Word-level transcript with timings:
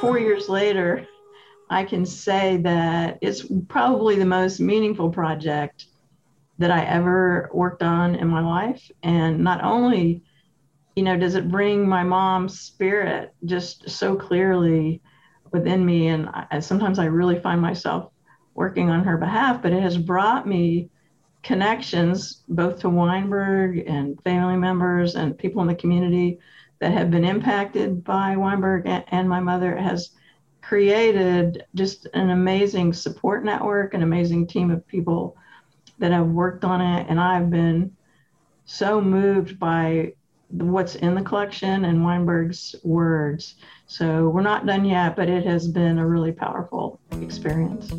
four 0.00 0.18
years 0.18 0.48
later, 0.48 1.06
I 1.68 1.84
can 1.84 2.04
say 2.06 2.56
that 2.58 3.18
it's 3.20 3.46
probably 3.68 4.16
the 4.16 4.24
most 4.24 4.58
meaningful 4.58 5.10
project 5.10 5.86
that 6.58 6.70
I 6.70 6.84
ever 6.84 7.50
worked 7.52 7.82
on 7.82 8.14
in 8.16 8.28
my 8.28 8.40
life. 8.40 8.90
And 9.02 9.44
not 9.44 9.62
only, 9.62 10.22
you 10.96 11.02
know, 11.02 11.16
does 11.16 11.34
it 11.34 11.50
bring 11.50 11.88
my 11.88 12.02
mom's 12.02 12.60
spirit 12.60 13.34
just 13.44 13.88
so 13.88 14.16
clearly 14.16 15.00
within 15.52 15.84
me, 15.84 16.08
and 16.08 16.28
I, 16.28 16.60
sometimes 16.60 16.98
I 16.98 17.04
really 17.06 17.38
find 17.38 17.60
myself 17.60 18.10
working 18.54 18.90
on 18.90 19.04
her 19.04 19.16
behalf, 19.16 19.62
but 19.62 19.72
it 19.72 19.82
has 19.82 19.96
brought 19.96 20.46
me 20.46 20.90
connections 21.42 22.42
both 22.48 22.80
to 22.80 22.88
Weinberg 22.88 23.84
and 23.86 24.20
family 24.22 24.56
members 24.56 25.14
and 25.14 25.38
people 25.38 25.62
in 25.62 25.68
the 25.68 25.74
community 25.74 26.38
that 26.80 26.92
have 26.92 27.10
been 27.10 27.24
impacted 27.24 28.02
by 28.02 28.36
Weinberg 28.36 28.84
and 28.86 29.28
my 29.28 29.40
mother 29.40 29.76
has 29.76 30.10
created 30.62 31.64
just 31.74 32.06
an 32.14 32.30
amazing 32.30 32.92
support 32.92 33.44
network, 33.44 33.92
an 33.94 34.02
amazing 34.02 34.46
team 34.46 34.70
of 34.70 34.86
people 34.86 35.36
that 35.98 36.10
have 36.10 36.28
worked 36.28 36.64
on 36.64 36.80
it. 36.80 37.06
And 37.08 37.20
I've 37.20 37.50
been 37.50 37.94
so 38.64 39.00
moved 39.00 39.58
by 39.58 40.14
what's 40.48 40.96
in 40.96 41.14
the 41.14 41.22
collection 41.22 41.84
and 41.84 42.02
Weinberg's 42.02 42.74
words. 42.82 43.56
So 43.86 44.30
we're 44.30 44.40
not 44.40 44.66
done 44.66 44.84
yet, 44.84 45.16
but 45.16 45.28
it 45.28 45.44
has 45.44 45.68
been 45.68 45.98
a 45.98 46.06
really 46.06 46.32
powerful 46.32 46.98
experience. 47.20 47.92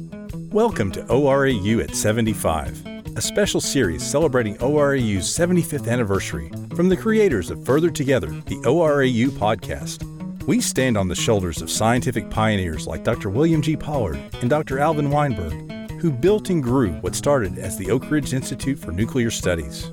Welcome 0.51 0.91
to 0.93 1.03
ORAU 1.03 1.83
at 1.83 1.95
75, 1.95 2.85
a 3.15 3.21
special 3.21 3.59
series 3.59 4.05
celebrating 4.05 4.55
ORAU's 4.57 5.27
75th 5.27 5.89
anniversary 5.89 6.49
from 6.75 6.87
the 6.87 6.95
creators 6.95 7.51
of 7.51 7.65
Further 7.65 7.89
Together, 7.89 8.27
the 8.27 8.61
ORAU 8.63 9.27
podcast. 9.31 10.03
We 10.45 10.61
stand 10.61 10.97
on 10.97 11.07
the 11.07 11.15
shoulders 11.15 11.61
of 11.61 11.69
scientific 11.69 12.29
pioneers 12.29 12.87
like 12.87 13.03
Dr. 13.03 13.29
William 13.29 13.61
G. 13.61 13.75
Pollard 13.75 14.19
and 14.41 14.49
Dr. 14.49 14.79
Alvin 14.79 15.09
Weinberg, 15.11 15.91
who 15.99 16.11
built 16.11 16.49
and 16.49 16.63
grew 16.63 16.93
what 17.01 17.15
started 17.15 17.57
as 17.57 17.77
the 17.77 17.91
Oak 17.91 18.09
Ridge 18.09 18.33
Institute 18.33 18.79
for 18.79 18.91
Nuclear 18.91 19.29
Studies. 19.29 19.91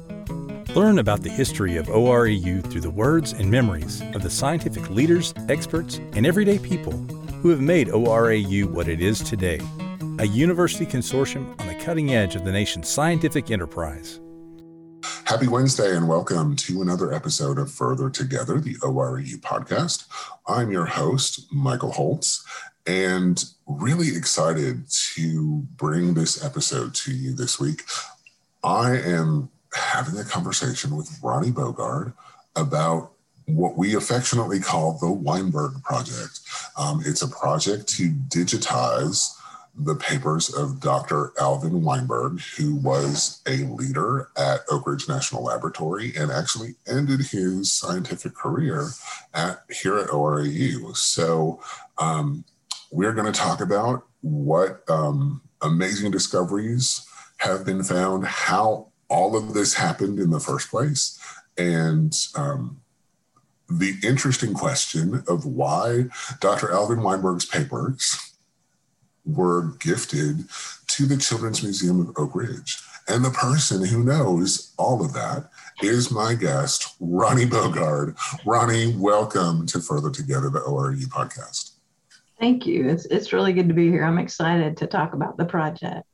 Learn 0.75 0.99
about 0.99 1.23
the 1.23 1.31
history 1.31 1.77
of 1.77 1.87
ORAU 1.87 2.63
through 2.71 2.83
the 2.83 2.91
words 2.91 3.33
and 3.33 3.51
memories 3.51 4.01
of 4.15 4.23
the 4.23 4.31
scientific 4.31 4.89
leaders, 4.91 5.35
experts, 5.49 5.99
and 6.13 6.25
everyday 6.27 6.59
people 6.59 6.93
who 7.43 7.49
have 7.49 7.61
made 7.61 7.89
ORAU 7.89 8.67
what 8.67 8.87
it 8.87 9.01
is 9.01 9.19
today 9.21 9.61
a 10.19 10.27
university 10.27 10.85
consortium 10.85 11.59
on 11.61 11.69
the 11.69 11.75
cutting 11.77 12.13
edge 12.13 12.35
of 12.35 12.45
the 12.45 12.51
nation's 12.51 12.89
scientific 12.89 13.53
enterprise. 13.53 14.21
Happy 15.25 15.47
Wednesday 15.47 15.97
and 15.97 16.09
welcome 16.09 16.57
to 16.57 16.83
another 16.83 17.15
episode 17.15 17.57
of 17.57 17.71
Further 17.71 18.11
Together, 18.11 18.59
the 18.59 18.75
ORAU 18.83 19.37
podcast. 19.37 20.07
I'm 20.49 20.73
your 20.73 20.87
host, 20.87 21.47
Michael 21.53 21.93
Holtz, 21.93 22.45
and 22.85 23.45
really 23.69 24.09
excited 24.09 24.91
to 25.15 25.65
bring 25.77 26.15
this 26.15 26.45
episode 26.45 26.95
to 26.97 27.13
you 27.13 27.33
this 27.33 27.61
week. 27.61 27.83
I 28.65 28.97
am 28.97 29.51
having 29.73 30.19
a 30.19 30.25
conversation 30.25 30.97
with 30.97 31.17
Ronnie 31.23 31.53
Bogard 31.53 32.13
about 32.57 33.13
what 33.47 33.79
we 33.79 33.95
affectionately 33.95 34.59
call 34.59 34.99
the 34.99 35.13
Weinberg 35.13 35.81
Project. 35.85 36.41
Um, 36.77 37.03
it's 37.07 37.23
a 37.23 37.29
project 37.29 37.87
to 37.91 38.11
digitize 38.11 39.38
the 39.79 39.95
papers 39.95 40.53
of 40.53 40.81
Dr. 40.81 41.33
Alvin 41.41 41.83
Weinberg, 41.83 42.41
who 42.57 42.75
was 42.75 43.41
a 43.47 43.59
leader 43.59 44.29
at 44.37 44.61
Oak 44.71 44.87
Ridge 44.87 45.09
National 45.09 45.45
Laboratory 45.45 46.13
and 46.17 46.33
actually 46.33 46.75
ended 46.89 47.21
his 47.21 47.73
scientific 47.73 48.35
career 48.35 48.89
at 49.35 49.63
here 49.71 49.99
at 49.99 50.09
ORAU. 50.09 50.97
So 50.97 51.61
um, 51.99 52.45
we're 52.91 53.13
going 53.13 53.33
to 53.33 53.39
talk 53.39 53.61
about 53.61 54.05
what 54.21 54.83
um, 54.91 55.43
amazing 55.63 56.11
discoveries 56.11 57.07
have 57.39 57.65
been 57.65 57.85
found, 57.85 58.27
how 58.27 58.89
all 59.09 59.37
of 59.37 59.55
this 59.55 59.75
happened 59.75 60.19
in 60.19 60.31
the 60.31 60.41
first 60.41 60.71
place, 60.71 61.19
and 61.57 62.13
um, 62.35 62.81
the 63.69 63.95
interesting 64.03 64.55
question 64.55 65.23
of 65.29 65.47
why 65.47 66.07
Dr. 66.41 66.73
Alvin 66.73 67.03
Weinberg's 67.03 67.45
papers 67.45 68.28
were 69.29 69.75
gifted 69.79 70.45
to 70.89 71.07
the 71.07 71.17
Children's 71.17 71.63
Museum 71.63 72.01
of 72.01 72.15
Oak 72.17 72.35
Ridge. 72.35 72.79
And 73.09 73.25
the 73.25 73.31
person 73.31 73.85
who 73.85 74.03
knows 74.05 74.73
all 74.79 75.05
of 75.05 75.13
that 75.15 75.51
is 75.83 76.11
my 76.11 76.35
guest, 76.35 76.95
Ronnie 77.01 77.47
Bogard. 77.47 78.17
Ronnie, 78.45 78.95
welcome 78.97 79.67
to 79.67 79.81
Further 79.81 80.11
Together, 80.11 80.51
the 80.51 80.61
ORAU 80.61 81.05
podcast. 81.07 81.73
Thank 82.39 82.67
you. 82.67 82.89
It's, 82.89 83.07
it's 83.07 83.33
really 83.33 83.53
good 83.53 83.69
to 83.69 83.75
be 83.75 83.89
here. 83.89 84.05
I'm 84.05 84.19
excited 84.19 84.77
to 84.79 84.87
talk 84.87 85.15
about 85.15 85.37
the 85.37 85.45
project. 85.45 86.05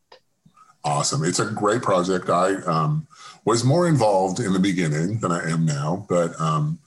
Awesome. 0.84 1.24
It's 1.24 1.38
a 1.38 1.46
great 1.46 1.82
project. 1.82 2.28
I 2.28 2.54
um, 2.62 3.06
was 3.44 3.64
more 3.64 3.88
involved 3.88 4.40
in 4.40 4.52
the 4.52 4.58
beginning 4.58 5.18
than 5.18 5.32
I 5.32 5.50
am 5.50 5.64
now, 5.64 6.06
but 6.08 6.38
um, 6.40 6.78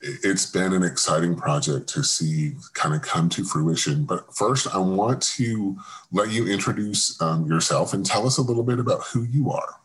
it's 0.00 0.46
been 0.46 0.72
an 0.72 0.82
exciting 0.82 1.34
project 1.34 1.88
to 1.90 2.04
see 2.04 2.54
kind 2.74 2.94
of 2.94 3.02
come 3.02 3.28
to 3.30 3.44
fruition. 3.44 4.04
But 4.04 4.34
first, 4.34 4.72
I 4.74 4.78
want 4.78 5.22
to 5.22 5.76
let 6.12 6.30
you 6.30 6.46
introduce 6.46 7.20
um, 7.20 7.46
yourself 7.46 7.92
and 7.92 8.04
tell 8.04 8.26
us 8.26 8.38
a 8.38 8.42
little 8.42 8.62
bit 8.62 8.78
about 8.78 9.02
who 9.04 9.22
you 9.24 9.50
are. 9.50 9.80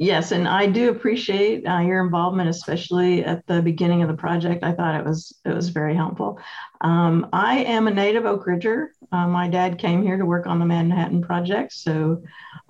Yes, 0.00 0.30
and 0.30 0.46
I 0.46 0.66
do 0.66 0.90
appreciate 0.90 1.66
uh, 1.66 1.80
your 1.80 2.04
involvement, 2.04 2.48
especially 2.48 3.24
at 3.24 3.44
the 3.48 3.60
beginning 3.60 4.02
of 4.02 4.08
the 4.08 4.14
project. 4.14 4.62
I 4.62 4.72
thought 4.72 4.94
it 4.94 5.04
was 5.04 5.36
it 5.44 5.52
was 5.52 5.70
very 5.70 5.96
helpful. 5.96 6.38
Um, 6.80 7.28
I 7.32 7.64
am 7.64 7.88
a 7.88 7.90
native 7.90 8.24
Oak 8.24 8.46
Ridger. 8.46 8.92
Uh, 9.10 9.26
my 9.26 9.48
dad 9.48 9.76
came 9.76 10.04
here 10.04 10.16
to 10.16 10.24
work 10.24 10.46
on 10.46 10.60
the 10.60 10.66
Manhattan 10.66 11.20
Project, 11.20 11.72
so 11.72 12.22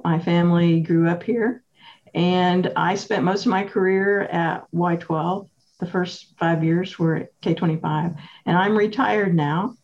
my 0.03 0.19
family 0.19 0.81
grew 0.81 1.07
up 1.07 1.23
here. 1.23 1.63
And 2.15 2.73
I 2.77 2.95
spent 2.95 3.25
most 3.25 3.47
of 3.47 3.51
my 3.51 3.65
career 3.65 4.23
at 4.23 4.65
Y12 4.73 5.49
the 5.79 5.87
first 5.87 6.35
five 6.39 6.65
years 6.65 6.99
were 6.99 7.17
at 7.17 7.41
K25, 7.41 8.17
and 8.47 8.59
I'm 8.59 8.77
retired 8.77 9.35
now. 9.35 9.77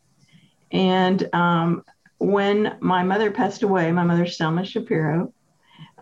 And 0.72 1.28
um, 1.32 1.84
when 2.18 2.76
my 2.80 3.02
mother 3.04 3.30
passed 3.30 3.62
away, 3.62 3.92
my 3.92 4.02
mother, 4.02 4.26
Selma 4.26 4.64
Shapiro, 4.64 5.32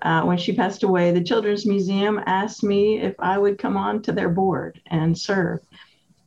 uh, 0.01 0.23
when 0.23 0.39
she 0.39 0.55
passed 0.55 0.83
away, 0.83 1.13
the 1.13 1.23
Children's 1.23 1.67
Museum 1.67 2.21
asked 2.27 2.65
me 2.65 3.01
if 3.01 3.15
I 3.19 3.39
would 3.39 3.59
come 3.59 3.77
on 3.77 4.03
to 4.03 4.13
their 4.13 4.31
board 4.31 4.81
and 4.87 5.17
serve. 5.17 5.61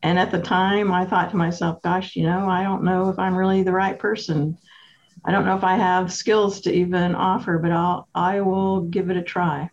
And 0.03 0.19
at 0.19 0.31
the 0.31 0.41
time, 0.41 0.91
I 0.91 1.05
thought 1.05 1.31
to 1.31 1.37
myself, 1.37 1.81
gosh, 1.81 2.15
you 2.15 2.23
know, 2.23 2.47
I 2.47 2.61
don't 2.61 2.83
know 2.83 3.09
if 3.09 3.17
I'm 3.17 3.35
really 3.35 3.63
the 3.63 3.71
right 3.71 3.97
person. 3.97 4.57
I 5.25 5.31
don't 5.31 5.45
know 5.45 5.57
if 5.57 5.63
I 5.63 5.75
have 5.75 6.13
skills 6.13 6.61
to 6.61 6.71
even 6.71 7.15
offer, 7.15 7.57
but 7.57 7.71
I'll, 7.71 8.07
I 8.13 8.41
will 8.41 8.81
give 8.81 9.09
it 9.09 9.17
a 9.17 9.23
try 9.23 9.71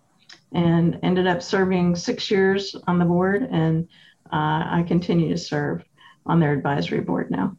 and 0.55 0.99
ended 1.03 1.27
up 1.27 1.43
serving 1.43 1.97
six 1.97 2.31
years 2.31 2.77
on 2.87 2.99
the 2.99 3.05
board. 3.05 3.49
And 3.51 3.89
uh, 4.27 4.65
I 4.67 4.85
continue 4.87 5.29
to 5.31 5.39
serve 5.39 5.85
on 6.27 6.41
their 6.41 6.53
advisory 6.53 7.01
board 7.01 7.31
now. 7.31 7.57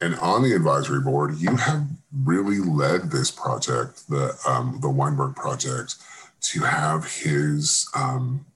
And 0.00 0.14
on 0.16 0.42
the 0.42 0.54
advisory 0.54 1.00
board, 1.00 1.36
you 1.36 1.56
have 1.56 1.86
really 2.24 2.58
led 2.58 3.10
this 3.10 3.30
project, 3.30 4.08
the 4.08 4.34
um, 4.48 4.78
the 4.80 4.88
Weinberg 4.88 5.36
project, 5.36 5.96
to 6.40 6.60
have 6.60 7.04
his 7.04 7.86
um, 7.94 8.46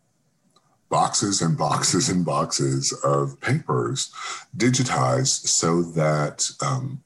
boxes 0.88 1.42
and 1.42 1.58
boxes 1.58 2.08
and 2.08 2.24
boxes 2.24 2.92
of 3.04 3.38
papers 3.40 4.10
digitized 4.56 5.46
so 5.46 5.82
that 5.82 6.48
um, 6.64 7.02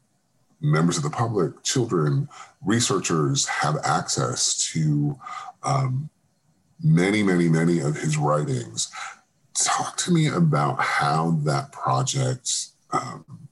members 0.60 0.96
of 0.96 1.02
the 1.02 1.10
public, 1.10 1.62
children, 1.62 2.28
researchers 2.64 3.46
have 3.46 3.76
access 3.84 4.70
to 4.72 5.18
um, 5.68 6.10
many, 6.82 7.22
many, 7.22 7.48
many 7.48 7.80
of 7.80 7.96
his 7.96 8.16
writings. 8.16 8.90
Talk 9.54 9.96
to 9.98 10.12
me 10.12 10.28
about 10.28 10.80
how 10.80 11.32
that 11.44 11.72
project 11.72 12.50
um, 12.90 13.48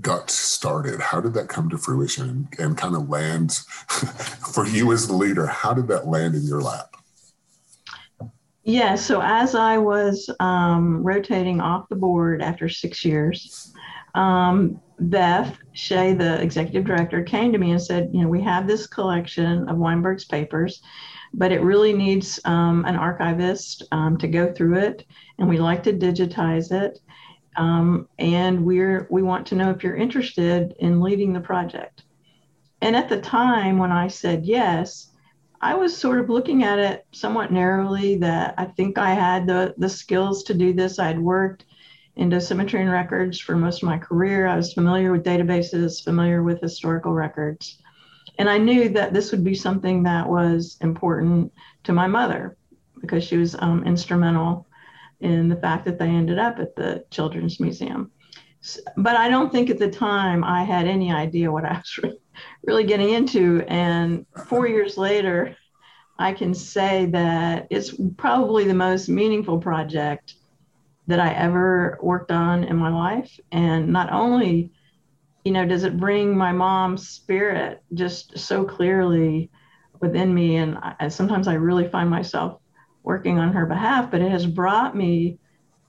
got 0.00 0.30
started. 0.30 1.00
How 1.00 1.20
did 1.20 1.34
that 1.34 1.48
come 1.48 1.68
to 1.70 1.78
fruition 1.78 2.48
and, 2.58 2.76
kind 2.76 2.96
of 2.96 3.08
land 3.08 3.52
for 4.52 4.66
you 4.66 4.92
as 4.92 5.06
the 5.06 5.14
leader? 5.14 5.46
How 5.46 5.74
did 5.74 5.88
that 5.88 6.06
land 6.06 6.34
in 6.34 6.42
your 6.42 6.62
lap? 6.62 6.96
Yeah, 8.64 8.96
so 8.96 9.20
as 9.22 9.54
I 9.54 9.78
was 9.78 10.28
um, 10.40 11.02
rotating 11.02 11.60
off 11.60 11.88
the 11.88 11.96
board 11.96 12.42
after 12.42 12.68
six 12.68 13.02
years, 13.04 13.72
um, 14.18 14.80
Beth 14.98 15.56
Shea, 15.72 16.12
the 16.12 16.42
executive 16.42 16.84
director, 16.84 17.22
came 17.22 17.52
to 17.52 17.58
me 17.58 17.70
and 17.70 17.80
said, 17.80 18.10
You 18.12 18.22
know, 18.22 18.28
we 18.28 18.42
have 18.42 18.66
this 18.66 18.88
collection 18.88 19.68
of 19.68 19.78
Weinberg's 19.78 20.24
papers, 20.24 20.82
but 21.32 21.52
it 21.52 21.62
really 21.62 21.92
needs 21.92 22.40
um, 22.44 22.84
an 22.84 22.96
archivist 22.96 23.84
um, 23.92 24.18
to 24.18 24.26
go 24.26 24.52
through 24.52 24.78
it, 24.78 25.06
and 25.38 25.48
we 25.48 25.58
like 25.58 25.84
to 25.84 25.92
digitize 25.92 26.72
it. 26.72 26.98
Um, 27.56 28.08
and 28.18 28.64
we're 28.64 29.06
we 29.10 29.22
want 29.22 29.46
to 29.48 29.54
know 29.54 29.70
if 29.70 29.84
you're 29.84 29.96
interested 29.96 30.74
in 30.80 31.00
leading 31.00 31.32
the 31.32 31.40
project. 31.40 32.02
And 32.82 32.96
at 32.96 33.08
the 33.08 33.20
time 33.20 33.78
when 33.78 33.92
I 33.92 34.08
said 34.08 34.46
yes, 34.46 35.12
I 35.60 35.74
was 35.74 35.96
sort 35.96 36.20
of 36.20 36.28
looking 36.28 36.64
at 36.64 36.78
it 36.78 37.06
somewhat 37.12 37.52
narrowly 37.52 38.16
that 38.16 38.54
I 38.58 38.64
think 38.64 38.98
I 38.98 39.14
had 39.14 39.46
the 39.46 39.74
the 39.78 39.88
skills 39.88 40.42
to 40.44 40.54
do 40.54 40.72
this. 40.72 40.98
I'd 40.98 41.20
worked 41.20 41.64
in 42.18 42.28
dosimetry 42.28 42.80
and 42.80 42.90
records 42.90 43.38
for 43.38 43.56
most 43.56 43.82
of 43.82 43.88
my 43.88 43.96
career. 43.96 44.46
I 44.46 44.56
was 44.56 44.74
familiar 44.74 45.12
with 45.12 45.24
databases, 45.24 46.02
familiar 46.02 46.42
with 46.42 46.60
historical 46.60 47.12
records. 47.12 47.80
And 48.38 48.50
I 48.50 48.58
knew 48.58 48.88
that 48.90 49.12
this 49.12 49.30
would 49.30 49.44
be 49.44 49.54
something 49.54 50.02
that 50.02 50.28
was 50.28 50.76
important 50.80 51.52
to 51.84 51.92
my 51.92 52.08
mother 52.08 52.56
because 53.00 53.24
she 53.24 53.36
was 53.36 53.54
um, 53.60 53.84
instrumental 53.86 54.66
in 55.20 55.48
the 55.48 55.56
fact 55.56 55.84
that 55.84 55.98
they 55.98 56.08
ended 56.08 56.38
up 56.38 56.58
at 56.58 56.74
the 56.74 57.04
Children's 57.10 57.60
Museum. 57.60 58.10
But 58.96 59.16
I 59.16 59.28
don't 59.28 59.52
think 59.52 59.70
at 59.70 59.78
the 59.78 59.90
time 59.90 60.42
I 60.42 60.64
had 60.64 60.88
any 60.88 61.12
idea 61.12 61.50
what 61.52 61.64
I 61.64 61.80
was 61.80 62.14
really 62.64 62.84
getting 62.84 63.10
into. 63.10 63.64
And 63.68 64.26
four 64.46 64.66
years 64.66 64.98
later, 64.98 65.56
I 66.18 66.32
can 66.32 66.52
say 66.52 67.06
that 67.06 67.68
it's 67.70 67.94
probably 68.16 68.64
the 68.64 68.74
most 68.74 69.08
meaningful 69.08 69.58
project 69.58 70.34
that 71.08 71.18
I 71.18 71.32
ever 71.32 71.98
worked 72.02 72.30
on 72.30 72.64
in 72.64 72.76
my 72.76 72.90
life. 72.90 73.40
And 73.50 73.88
not 73.88 74.12
only, 74.12 74.70
you 75.44 75.52
know, 75.52 75.66
does 75.66 75.84
it 75.84 75.96
bring 75.96 76.36
my 76.36 76.52
mom's 76.52 77.08
spirit 77.08 77.82
just 77.94 78.38
so 78.38 78.64
clearly 78.64 79.50
within 80.00 80.32
me, 80.32 80.56
and 80.56 80.78
I, 80.78 81.08
sometimes 81.08 81.48
I 81.48 81.54
really 81.54 81.88
find 81.88 82.08
myself 82.08 82.60
working 83.02 83.38
on 83.38 83.52
her 83.52 83.64
behalf, 83.64 84.10
but 84.10 84.20
it 84.20 84.30
has 84.30 84.46
brought 84.46 84.94
me 84.94 85.38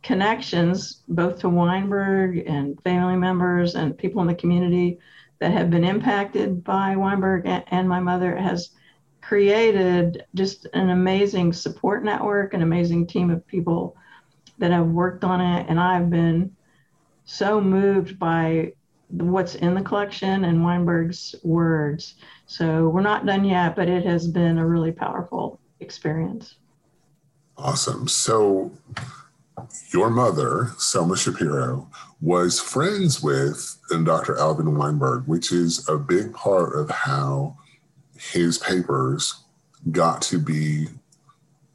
connections 0.01 1.03
both 1.09 1.39
to 1.39 1.49
Weinberg 1.49 2.37
and 2.47 2.81
family 2.81 3.17
members 3.17 3.75
and 3.75 3.97
people 3.97 4.21
in 4.21 4.27
the 4.27 4.33
community 4.33 4.99
that 5.39 5.51
have 5.51 5.69
been 5.69 5.83
impacted 5.83 6.63
by 6.63 6.95
Weinberg 6.95 7.43
and, 7.45 7.89
my 7.89 7.99
mother. 7.99 8.37
Has 8.37 8.71
created 9.21 10.23
just 10.33 10.65
an 10.73 10.89
amazing 10.89 11.51
support 11.51 12.05
network, 12.05 12.53
an 12.53 12.61
amazing 12.61 13.05
team 13.05 13.29
of 13.29 13.45
people 13.45 13.97
that 14.59 14.71
have 14.71 14.87
worked 14.87 15.23
on 15.23 15.41
it. 15.41 15.65
And 15.69 15.79
I've 15.79 16.09
been 16.09 16.55
so 17.25 17.59
moved 17.59 18.19
by 18.19 18.73
what's 19.09 19.55
in 19.55 19.73
the 19.73 19.81
collection 19.81 20.45
and 20.45 20.63
Weinberg's 20.63 21.35
words. 21.43 22.15
So 22.45 22.89
we're 22.89 23.01
not 23.01 23.25
done 23.25 23.43
yet, 23.43 23.75
but 23.75 23.89
it 23.89 24.05
has 24.05 24.27
been 24.27 24.57
a 24.57 24.67
really 24.67 24.91
powerful 24.91 25.59
experience. 25.79 26.55
Awesome. 27.57 28.07
So, 28.07 28.71
your 29.91 30.09
mother, 30.09 30.69
Selma 30.77 31.17
Shapiro, 31.17 31.89
was 32.21 32.59
friends 32.59 33.21
with 33.21 33.77
Dr. 34.03 34.37
Alvin 34.37 34.77
Weinberg, 34.77 35.27
which 35.27 35.51
is 35.51 35.87
a 35.89 35.97
big 35.97 36.33
part 36.33 36.75
of 36.75 36.89
how 36.89 37.57
his 38.17 38.57
papers 38.57 39.43
got 39.91 40.21
to 40.21 40.39
be 40.39 40.87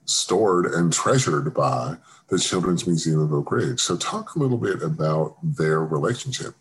stored 0.07 0.67
and 0.67 0.93
treasured 0.93 1.53
by 1.53 1.97
the 2.29 2.39
Children's 2.39 2.87
Museum 2.87 3.21
of 3.21 3.33
Oak 3.33 3.51
Ridge. 3.51 3.81
So, 3.81 3.97
talk 3.97 4.35
a 4.35 4.39
little 4.39 4.59
bit 4.59 4.83
about 4.83 5.37
their 5.43 5.85
relationship. 5.85 6.55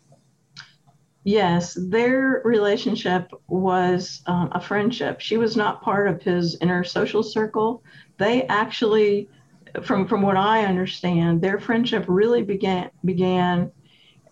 Yes, 1.26 1.78
their 1.80 2.42
relationship 2.44 3.32
was 3.48 4.22
um, 4.26 4.50
a 4.52 4.60
friendship. 4.60 5.22
She 5.22 5.38
was 5.38 5.56
not 5.56 5.82
part 5.82 6.10
of 6.10 6.22
his 6.22 6.58
inner 6.60 6.84
social 6.84 7.24
circle, 7.24 7.82
they 8.18 8.44
actually, 8.44 9.30
from 9.84 10.08
from 10.08 10.22
what 10.22 10.38
I 10.38 10.66
understand, 10.66 11.42
their 11.42 11.60
friendship 11.60 12.06
really 12.08 12.44
began 12.44 12.90
began 13.04 13.72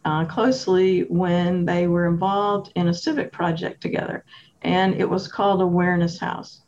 uh, 0.06 0.26
closely 0.26 1.02
when 1.02 1.66
they 1.66 1.88
were 1.88 2.08
involved 2.08 2.72
in 2.76 2.88
a 2.88 2.94
civic 2.94 3.32
project 3.32 3.82
together, 3.82 4.24
and 4.62 4.96
it 4.96 5.10
was 5.10 5.28
called 5.28 5.62
Awareness 5.62 6.20
House. 6.20 6.62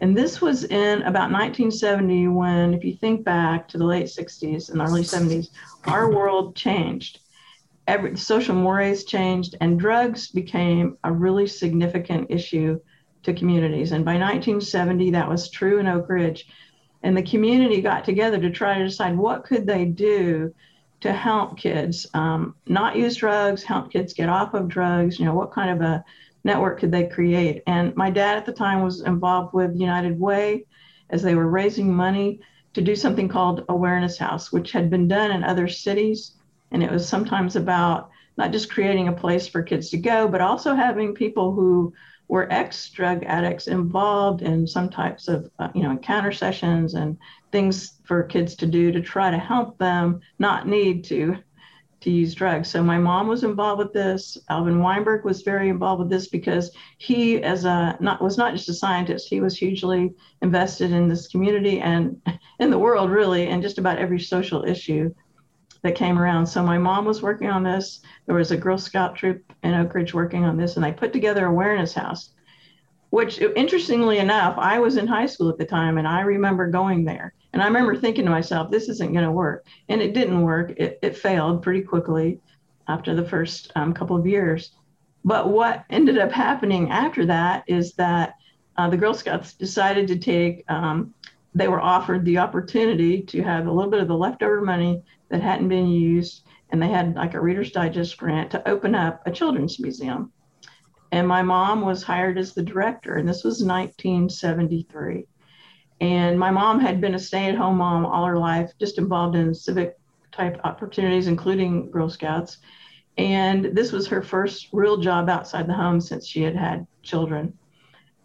And 0.00 0.16
this 0.16 0.40
was 0.40 0.64
in 0.64 1.02
about 1.02 1.30
1970 1.30 2.28
when, 2.28 2.72
if 2.72 2.84
you 2.84 2.94
think 2.94 3.22
back 3.22 3.68
to 3.68 3.78
the 3.78 3.84
late 3.84 4.06
60s 4.06 4.70
and 4.70 4.80
early 4.80 5.02
70s, 5.02 5.48
our 5.84 6.10
world 6.10 6.56
changed. 6.56 7.20
Every, 7.86 8.16
social 8.16 8.54
mores 8.54 9.04
changed, 9.04 9.56
and 9.60 9.78
drugs 9.78 10.28
became 10.28 10.96
a 11.04 11.12
really 11.12 11.46
significant 11.46 12.30
issue 12.30 12.80
to 13.24 13.34
communities. 13.34 13.92
And 13.92 14.04
by 14.04 14.12
1970, 14.12 15.10
that 15.10 15.28
was 15.28 15.50
true 15.50 15.78
in 15.78 15.86
Oak 15.86 16.08
Ridge. 16.08 16.46
And 17.02 17.14
the 17.14 17.22
community 17.22 17.82
got 17.82 18.04
together 18.04 18.40
to 18.40 18.50
try 18.50 18.78
to 18.78 18.84
decide 18.84 19.16
what 19.16 19.44
could 19.44 19.66
they 19.66 19.84
do 19.84 20.54
to 21.00 21.12
help 21.12 21.58
kids 21.58 22.06
um, 22.14 22.54
not 22.66 22.96
use 22.96 23.16
drugs, 23.16 23.62
help 23.62 23.90
kids 23.90 24.12
get 24.14 24.28
off 24.28 24.54
of 24.54 24.68
drugs. 24.68 25.18
You 25.18 25.24
know, 25.26 25.34
what 25.34 25.52
kind 25.52 25.70
of 25.70 25.80
a 25.80 26.04
network 26.44 26.80
could 26.80 26.92
they 26.92 27.08
create? 27.08 27.62
And 27.66 27.94
my 27.96 28.10
dad 28.10 28.36
at 28.36 28.46
the 28.46 28.52
time 28.52 28.82
was 28.82 29.02
involved 29.02 29.54
with 29.54 29.76
United 29.76 30.18
Way 30.18 30.66
as 31.10 31.22
they 31.22 31.34
were 31.34 31.48
raising 31.48 31.94
money 31.94 32.40
to 32.74 32.80
do 32.80 32.94
something 32.94 33.28
called 33.28 33.64
Awareness 33.68 34.16
House, 34.16 34.52
which 34.52 34.72
had 34.72 34.90
been 34.90 35.08
done 35.08 35.32
in 35.32 35.42
other 35.42 35.68
cities. 35.68 36.32
And 36.70 36.82
it 36.82 36.90
was 36.90 37.08
sometimes 37.08 37.56
about 37.56 38.10
not 38.36 38.52
just 38.52 38.70
creating 38.70 39.08
a 39.08 39.12
place 39.12 39.48
for 39.48 39.62
kids 39.62 39.90
to 39.90 39.98
go, 39.98 40.28
but 40.28 40.40
also 40.40 40.74
having 40.74 41.14
people 41.14 41.52
who 41.52 41.92
were 42.30 42.50
ex 42.52 42.88
drug 42.90 43.24
addicts 43.24 43.66
involved 43.66 44.40
in 44.40 44.64
some 44.64 44.88
types 44.88 45.26
of 45.26 45.50
uh, 45.58 45.68
you 45.74 45.82
know 45.82 45.90
encounter 45.90 46.30
sessions 46.30 46.94
and 46.94 47.18
things 47.50 47.98
for 48.04 48.22
kids 48.22 48.54
to 48.54 48.66
do 48.66 48.92
to 48.92 49.00
try 49.00 49.32
to 49.32 49.36
help 49.38 49.76
them 49.78 50.20
not 50.38 50.68
need 50.68 51.02
to 51.02 51.36
to 52.00 52.10
use 52.10 52.34
drugs. 52.34 52.70
So 52.70 52.82
my 52.82 52.98
mom 52.98 53.28
was 53.28 53.44
involved 53.44 53.78
with 53.78 53.92
this. 53.92 54.38
Alvin 54.48 54.80
Weinberg 54.80 55.24
was 55.24 55.42
very 55.42 55.68
involved 55.68 56.00
with 56.00 56.10
this 56.10 56.28
because 56.28 56.70
he, 56.98 57.42
as 57.42 57.64
a 57.64 57.96
not 58.00 58.22
was 58.22 58.38
not 58.38 58.52
just 58.52 58.68
a 58.68 58.74
scientist, 58.74 59.28
he 59.28 59.40
was 59.40 59.56
hugely 59.56 60.14
invested 60.40 60.92
in 60.92 61.08
this 61.08 61.28
community 61.28 61.80
and 61.80 62.20
in 62.58 62.70
the 62.70 62.78
world 62.78 63.10
really, 63.10 63.48
and 63.48 63.62
just 63.62 63.78
about 63.78 63.98
every 63.98 64.18
social 64.18 64.64
issue 64.64 65.14
that 65.82 65.94
came 65.94 66.18
around. 66.18 66.46
So 66.46 66.62
my 66.62 66.78
mom 66.78 67.04
was 67.04 67.22
working 67.22 67.48
on 67.48 67.62
this. 67.62 68.00
There 68.26 68.36
was 68.36 68.50
a 68.50 68.56
Girl 68.56 68.78
Scout 68.78 69.16
troop 69.16 69.42
in 69.62 69.74
Oak 69.74 69.94
Ridge 69.94 70.14
working 70.14 70.44
on 70.44 70.56
this, 70.56 70.76
and 70.76 70.84
they 70.84 70.92
put 70.92 71.12
together 71.12 71.46
Awareness 71.46 71.94
House, 71.94 72.30
which 73.10 73.40
interestingly 73.40 74.18
enough, 74.18 74.56
I 74.58 74.78
was 74.78 74.96
in 74.96 75.06
high 75.06 75.26
school 75.26 75.50
at 75.50 75.58
the 75.58 75.66
time, 75.66 75.98
and 75.98 76.08
I 76.08 76.20
remember 76.20 76.68
going 76.68 77.04
there. 77.04 77.34
And 77.52 77.62
I 77.62 77.66
remember 77.66 77.96
thinking 77.96 78.24
to 78.24 78.30
myself, 78.30 78.70
this 78.70 78.88
isn't 78.88 79.12
going 79.12 79.24
to 79.24 79.32
work. 79.32 79.66
And 79.88 80.00
it 80.00 80.14
didn't 80.14 80.42
work. 80.42 80.72
It, 80.76 80.98
it 81.02 81.16
failed 81.16 81.62
pretty 81.62 81.82
quickly 81.82 82.40
after 82.88 83.14
the 83.14 83.28
first 83.28 83.72
um, 83.76 83.92
couple 83.92 84.16
of 84.16 84.26
years. 84.26 84.72
But 85.24 85.48
what 85.48 85.84
ended 85.90 86.18
up 86.18 86.32
happening 86.32 86.90
after 86.90 87.26
that 87.26 87.64
is 87.66 87.92
that 87.94 88.34
uh, 88.76 88.88
the 88.88 88.96
Girl 88.96 89.12
Scouts 89.12 89.54
decided 89.54 90.08
to 90.08 90.18
take, 90.18 90.64
um, 90.70 91.12
they 91.54 91.68
were 91.68 91.80
offered 91.80 92.24
the 92.24 92.38
opportunity 92.38 93.20
to 93.22 93.42
have 93.42 93.66
a 93.66 93.72
little 93.72 93.90
bit 93.90 94.00
of 94.00 94.08
the 94.08 94.16
leftover 94.16 94.62
money 94.62 95.02
that 95.28 95.42
hadn't 95.42 95.68
been 95.68 95.88
used, 95.88 96.44
and 96.70 96.80
they 96.80 96.88
had 96.88 97.14
like 97.16 97.34
a 97.34 97.40
Reader's 97.40 97.72
Digest 97.72 98.16
grant 98.16 98.50
to 98.52 98.68
open 98.68 98.94
up 98.94 99.20
a 99.26 99.30
children's 99.30 99.78
museum. 99.78 100.32
And 101.12 101.26
my 101.26 101.42
mom 101.42 101.82
was 101.82 102.02
hired 102.02 102.38
as 102.38 102.54
the 102.54 102.62
director, 102.62 103.16
and 103.16 103.28
this 103.28 103.44
was 103.44 103.64
1973. 103.64 105.26
And 106.00 106.38
my 106.38 106.50
mom 106.50 106.80
had 106.80 107.00
been 107.00 107.14
a 107.14 107.18
stay 107.18 107.46
at 107.46 107.56
home 107.56 107.78
mom 107.78 108.06
all 108.06 108.24
her 108.24 108.38
life, 108.38 108.72
just 108.78 108.98
involved 108.98 109.36
in 109.36 109.54
civic 109.54 109.98
type 110.32 110.58
opportunities, 110.64 111.26
including 111.26 111.90
Girl 111.90 112.08
Scouts. 112.08 112.58
And 113.18 113.66
this 113.76 113.92
was 113.92 114.06
her 114.06 114.22
first 114.22 114.68
real 114.72 114.96
job 114.96 115.28
outside 115.28 115.66
the 115.66 115.74
home 115.74 116.00
since 116.00 116.26
she 116.26 116.42
had 116.42 116.56
had 116.56 116.86
children. 117.02 117.58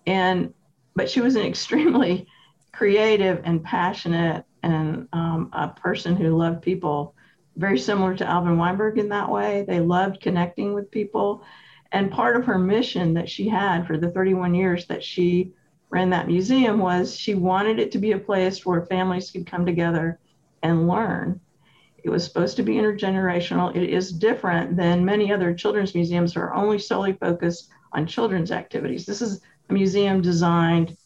And, 0.07 0.53
but 0.95 1.09
she 1.09 1.19
was 1.19 1.35
an 1.35 1.45
extremely 1.45 2.27
creative 2.71 3.41
and 3.43 3.63
passionate 3.63 4.45
and 4.63 5.07
um, 5.13 5.49
a 5.53 5.67
person 5.67 6.15
who 6.15 6.35
loved 6.35 6.61
people, 6.61 7.13
very 7.55 7.77
similar 7.77 8.15
to 8.15 8.25
Alvin 8.25 8.57
Weinberg 8.57 8.97
in 8.97 9.09
that 9.09 9.29
way. 9.29 9.65
They 9.67 9.79
loved 9.79 10.21
connecting 10.21 10.73
with 10.73 10.91
people. 10.91 11.43
And 11.91 12.11
part 12.11 12.35
of 12.35 12.45
her 12.45 12.57
mission 12.57 13.13
that 13.13 13.29
she 13.29 13.47
had 13.47 13.85
for 13.85 13.97
the 13.97 14.09
31 14.09 14.55
years 14.55 14.87
that 14.87 15.03
she 15.03 15.53
ran 15.89 16.09
that 16.09 16.27
museum 16.27 16.79
was 16.79 17.15
she 17.15 17.35
wanted 17.35 17.79
it 17.79 17.91
to 17.91 17.97
be 17.97 18.11
a 18.11 18.19
place 18.19 18.65
where 18.65 18.85
families 18.85 19.31
could 19.31 19.45
come 19.45 19.65
together 19.65 20.19
and 20.63 20.87
learn. 20.87 21.39
It 22.03 22.09
was 22.09 22.23
supposed 22.23 22.57
to 22.57 22.63
be 22.63 22.75
intergenerational. 22.75 23.75
It 23.75 23.89
is 23.89 24.11
different 24.11 24.75
than 24.77 25.05
many 25.05 25.31
other 25.31 25.53
children's 25.53 25.95
museums 25.95 26.33
that 26.33 26.41
are 26.41 26.53
only 26.53 26.79
solely 26.79 27.13
focused 27.13 27.69
on 27.93 28.05
children's 28.05 28.51
activities. 28.51 29.05
This 29.05 29.21
is 29.21 29.41
a 29.69 29.73
museum 29.73 30.21
designed 30.21 30.97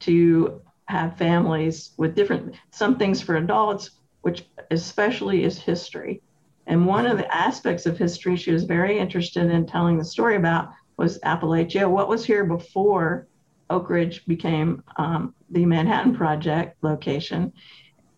to 0.00 0.60
have 0.86 1.16
families 1.16 1.92
with 1.96 2.14
different 2.14 2.54
some 2.70 2.98
things 2.98 3.22
for 3.22 3.36
adults 3.36 3.90
which 4.22 4.44
especially 4.70 5.44
is 5.44 5.58
history 5.58 6.20
and 6.66 6.86
one 6.86 7.06
of 7.06 7.18
the 7.18 7.34
aspects 7.34 7.86
of 7.86 7.96
history 7.96 8.36
she 8.36 8.52
was 8.52 8.64
very 8.64 8.98
interested 8.98 9.50
in 9.50 9.64
telling 9.64 9.96
the 9.96 10.04
story 10.04 10.36
about 10.36 10.70
was 10.96 11.18
appalachia 11.20 11.88
what 11.88 12.08
was 12.08 12.24
here 12.24 12.44
before 12.44 13.26
oak 13.70 13.88
ridge 13.90 14.24
became 14.26 14.82
um, 14.96 15.34
the 15.50 15.64
manhattan 15.64 16.14
project 16.14 16.76
location 16.82 17.52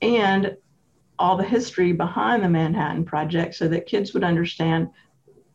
and 0.02 0.56
all 1.18 1.36
the 1.36 1.44
history 1.44 1.92
behind 1.92 2.42
the 2.42 2.48
manhattan 2.48 3.04
project 3.04 3.54
so 3.54 3.68
that 3.68 3.86
kids 3.86 4.12
would 4.14 4.24
understand 4.24 4.88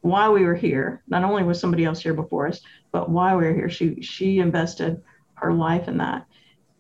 why 0.02 0.30
we 0.30 0.46
were 0.46 0.56
here. 0.56 1.04
Not 1.08 1.26
only 1.26 1.44
was 1.44 1.60
somebody 1.60 1.84
else 1.84 2.02
here 2.02 2.14
before 2.14 2.48
us 2.48 2.62
but 2.92 3.10
why 3.10 3.36
we 3.36 3.46
were 3.46 3.54
here. 3.54 3.70
She 3.70 4.02
she 4.02 4.40
invested 4.40 5.02
her 5.36 5.54
life 5.54 5.88
in 5.88 5.98
that. 5.98 6.26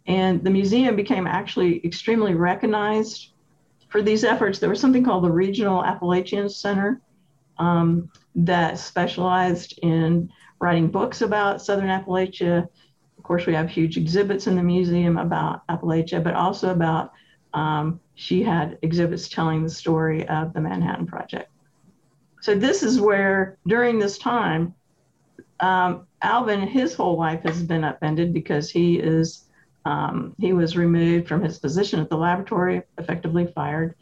And 0.05 0.43
the 0.43 0.49
museum 0.49 0.95
became 0.95 1.27
actually 1.27 1.85
extremely 1.85 2.33
recognized 2.33 3.33
for 3.89 4.01
these 4.03 4.23
efforts, 4.23 4.59
there 4.59 4.69
was 4.69 4.79
something 4.79 5.03
called 5.03 5.23
the 5.23 5.31
Regional 5.31 5.83
Appalachian 5.83 6.47
Center 6.47 7.01
um, 7.57 8.09
that 8.35 8.77
specialized 8.77 9.79
in 9.81 10.31
writing 10.61 10.89
books 10.89 11.21
about 11.21 11.61
Southern 11.61 11.89
Appalachia. 11.89 12.67
Course, 13.29 13.45
we 13.45 13.53
have 13.53 13.69
huge 13.69 13.95
exhibits 13.95 14.47
in 14.47 14.55
the 14.55 14.63
museum 14.63 15.19
about 15.19 15.61
Appalachia, 15.67 16.23
but 16.23 16.33
also 16.33 16.71
about, 16.71 17.11
um, 17.53 17.99
she 18.15 18.41
had 18.41 18.79
exhibits 18.81 19.29
telling 19.29 19.61
the 19.61 19.69
story 19.69 20.27
of 20.27 20.51
the 20.51 20.59
Manhattan 20.59 21.05
Project. 21.05 21.51
So, 22.41 22.55
this 22.55 22.81
is 22.81 22.99
where 22.99 23.59
during 23.67 23.99
this 23.99 24.17
time, 24.17 24.73
um, 25.59 26.07
Alvin, 26.23 26.61
his 26.67 26.95
whole 26.95 27.19
life 27.19 27.43
has 27.43 27.61
been 27.61 27.83
upended 27.83 28.33
because 28.33 28.71
he 28.71 28.97
is 28.97 29.45
um, 29.85 30.33
he 30.39 30.53
was 30.53 30.75
removed 30.75 31.27
from 31.27 31.43
his 31.43 31.59
position 31.59 31.99
at 31.99 32.09
the 32.09 32.17
laboratory, 32.17 32.81
effectively 32.97 33.45
fired, 33.45 33.93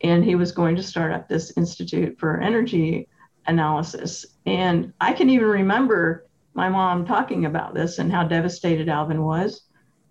and 0.00 0.24
he 0.24 0.34
was 0.34 0.50
going 0.50 0.74
to 0.74 0.82
start 0.82 1.12
up 1.12 1.28
this 1.28 1.52
Institute 1.56 2.18
for 2.18 2.40
Energy 2.40 3.06
Analysis. 3.46 4.26
And 4.44 4.92
I 5.00 5.12
can 5.12 5.30
even 5.30 5.46
remember 5.46 6.26
my 6.54 6.68
mom 6.68 7.06
talking 7.06 7.46
about 7.46 7.74
this 7.74 7.98
and 7.98 8.12
how 8.12 8.24
devastated 8.24 8.88
Alvin 8.88 9.22
was 9.22 9.62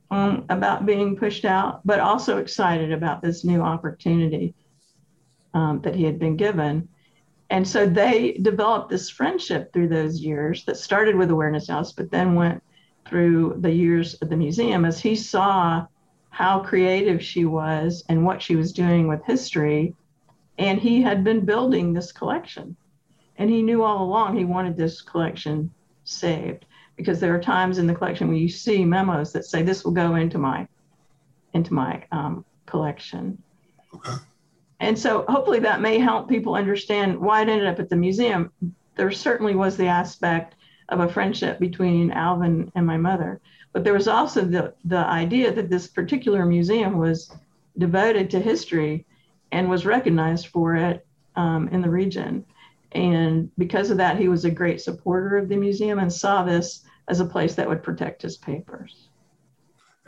um, 0.09 0.45
about 0.49 0.85
being 0.85 1.15
pushed 1.15 1.45
out, 1.45 1.85
but 1.85 1.99
also 1.99 2.37
excited 2.37 2.91
about 2.91 3.21
this 3.21 3.45
new 3.45 3.61
opportunity 3.61 4.53
um, 5.53 5.81
that 5.81 5.95
he 5.95 6.03
had 6.03 6.19
been 6.19 6.35
given. 6.35 6.87
And 7.49 7.67
so 7.67 7.85
they 7.85 8.33
developed 8.33 8.89
this 8.89 9.09
friendship 9.09 9.73
through 9.73 9.89
those 9.89 10.19
years 10.19 10.63
that 10.65 10.77
started 10.77 11.15
with 11.15 11.31
Awareness 11.31 11.67
House, 11.67 11.91
but 11.91 12.09
then 12.09 12.35
went 12.35 12.63
through 13.05 13.57
the 13.59 13.71
years 13.71 14.15
at 14.21 14.29
the 14.29 14.37
museum 14.37 14.85
as 14.85 14.99
he 14.99 15.15
saw 15.15 15.85
how 16.29 16.59
creative 16.61 17.21
she 17.21 17.45
was 17.45 18.05
and 18.07 18.25
what 18.25 18.41
she 18.41 18.55
was 18.55 18.71
doing 18.71 19.07
with 19.07 19.23
history. 19.25 19.93
And 20.57 20.79
he 20.79 21.01
had 21.01 21.23
been 21.23 21.45
building 21.45 21.93
this 21.93 22.11
collection. 22.11 22.75
And 23.37 23.49
he 23.49 23.61
knew 23.61 23.83
all 23.83 24.03
along 24.03 24.37
he 24.37 24.45
wanted 24.45 24.77
this 24.77 25.01
collection 25.01 25.71
saved 26.11 26.65
because 26.95 27.19
there 27.19 27.33
are 27.33 27.41
times 27.41 27.77
in 27.77 27.87
the 27.87 27.95
collection 27.95 28.27
where 28.27 28.37
you 28.37 28.49
see 28.49 28.85
memos 28.85 29.31
that 29.33 29.45
say 29.45 29.63
this 29.63 29.83
will 29.83 29.91
go 29.91 30.15
into 30.15 30.37
my 30.37 30.67
into 31.53 31.73
my 31.73 32.03
um, 32.11 32.45
collection. 32.65 33.41
Okay. 33.93 34.13
And 34.79 34.97
so 34.97 35.25
hopefully 35.27 35.59
that 35.59 35.81
may 35.81 35.99
help 35.99 36.27
people 36.27 36.55
understand 36.55 37.19
why 37.19 37.41
it 37.41 37.49
ended 37.49 37.67
up 37.67 37.79
at 37.79 37.89
the 37.89 37.95
museum. 37.95 38.51
There 38.95 39.11
certainly 39.11 39.55
was 39.55 39.77
the 39.77 39.87
aspect 39.87 40.55
of 40.89 40.99
a 40.99 41.09
friendship 41.09 41.59
between 41.59 42.11
Alvin 42.11 42.71
and 42.75 42.85
my 42.85 42.97
mother, 42.97 43.41
but 43.73 43.83
there 43.83 43.93
was 43.93 44.07
also 44.07 44.41
the, 44.41 44.73
the 44.85 44.97
idea 44.97 45.51
that 45.53 45.69
this 45.69 45.87
particular 45.87 46.45
museum 46.45 46.97
was 46.97 47.31
devoted 47.77 48.29
to 48.31 48.39
history 48.39 49.05
and 49.51 49.69
was 49.69 49.85
recognized 49.85 50.47
for 50.47 50.75
it 50.75 51.05
um, 51.35 51.67
in 51.69 51.81
the 51.81 51.89
region. 51.89 52.45
And 52.93 53.49
because 53.57 53.89
of 53.89 53.97
that, 53.97 54.17
he 54.17 54.27
was 54.27 54.45
a 54.45 54.51
great 54.51 54.81
supporter 54.81 55.37
of 55.37 55.47
the 55.49 55.55
museum 55.55 55.99
and 55.99 56.11
saw 56.11 56.43
this 56.43 56.81
as 57.07 57.19
a 57.19 57.25
place 57.25 57.55
that 57.55 57.67
would 57.67 57.83
protect 57.83 58.21
his 58.21 58.37
papers. 58.37 59.09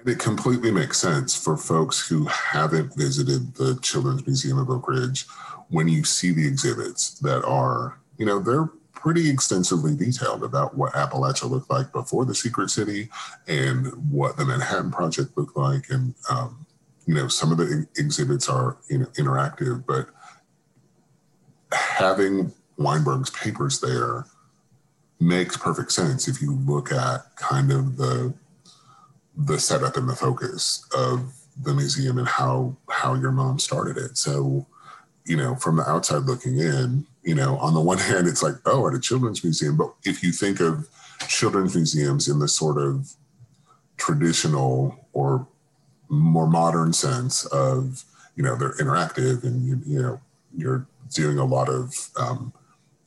It 0.05 0.19
completely 0.19 0.71
makes 0.71 0.97
sense 0.97 1.35
for 1.41 1.55
folks 1.55 2.07
who 2.07 2.25
haven't 2.25 2.95
visited 2.95 3.55
the 3.55 3.79
Children's 3.81 4.25
Museum 4.25 4.57
of 4.57 4.69
Oak 4.69 4.87
Ridge 4.89 5.25
when 5.69 5.87
you 5.87 6.03
see 6.03 6.31
the 6.31 6.45
exhibits 6.45 7.19
that 7.19 7.45
are, 7.45 7.99
you 8.17 8.25
know, 8.25 8.39
they're 8.39 8.69
pretty 8.91 9.29
extensively 9.29 9.95
detailed 9.95 10.43
about 10.43 10.77
what 10.77 10.93
Appalachia 10.93 11.49
looked 11.49 11.69
like 11.69 11.91
before 11.93 12.25
the 12.25 12.35
Secret 12.35 12.69
City 12.69 13.09
and 13.47 13.87
what 14.11 14.35
the 14.35 14.45
Manhattan 14.45 14.91
Project 14.91 15.37
looked 15.37 15.55
like. 15.55 15.89
And, 15.89 16.15
um, 16.29 16.65
you 17.05 17.13
know, 17.13 17.27
some 17.29 17.51
of 17.51 17.57
the 17.57 17.87
exhibits 17.97 18.49
are 18.49 18.77
you 18.89 18.99
know, 18.99 19.05
interactive, 19.17 19.85
but 19.85 20.07
having 21.71 22.53
Weinberg's 22.77 23.29
papers 23.29 23.79
there 23.79 24.25
makes 25.19 25.57
perfect 25.57 25.91
sense 25.91 26.27
if 26.27 26.41
you 26.41 26.53
look 26.53 26.91
at 26.91 27.35
kind 27.35 27.71
of 27.71 27.97
the 27.97 28.33
the 29.35 29.59
setup 29.59 29.97
and 29.97 30.07
the 30.07 30.15
focus 30.15 30.87
of 30.95 31.33
the 31.61 31.73
museum 31.73 32.17
and 32.17 32.27
how 32.27 32.75
how 32.89 33.13
your 33.15 33.31
mom 33.31 33.59
started 33.59 33.97
it. 33.97 34.17
So, 34.17 34.65
you 35.25 35.37
know, 35.37 35.55
from 35.55 35.77
the 35.77 35.89
outside 35.89 36.23
looking 36.23 36.59
in, 36.59 37.05
you 37.23 37.35
know, 37.35 37.57
on 37.57 37.73
the 37.73 37.81
one 37.81 37.97
hand, 37.99 38.27
it's 38.27 38.43
like, 38.43 38.55
oh, 38.65 38.87
at 38.87 38.93
a 38.93 38.99
children's 38.99 39.43
museum. 39.43 39.77
But 39.77 39.93
if 40.03 40.23
you 40.23 40.31
think 40.31 40.59
of 40.59 40.87
children's 41.27 41.75
museums 41.75 42.27
in 42.27 42.39
the 42.39 42.47
sort 42.47 42.77
of 42.77 43.13
traditional 43.97 45.07
or 45.13 45.47
more 46.09 46.47
modern 46.47 46.93
sense 46.93 47.45
of, 47.45 48.03
you 48.35 48.43
know, 48.43 48.55
they're 48.55 48.73
interactive 48.73 49.43
and 49.43 49.65
you, 49.65 49.81
you 49.85 50.01
know, 50.01 50.21
you're 50.55 50.87
doing 51.13 51.37
a 51.37 51.45
lot 51.45 51.69
of 51.69 52.09
um, 52.17 52.53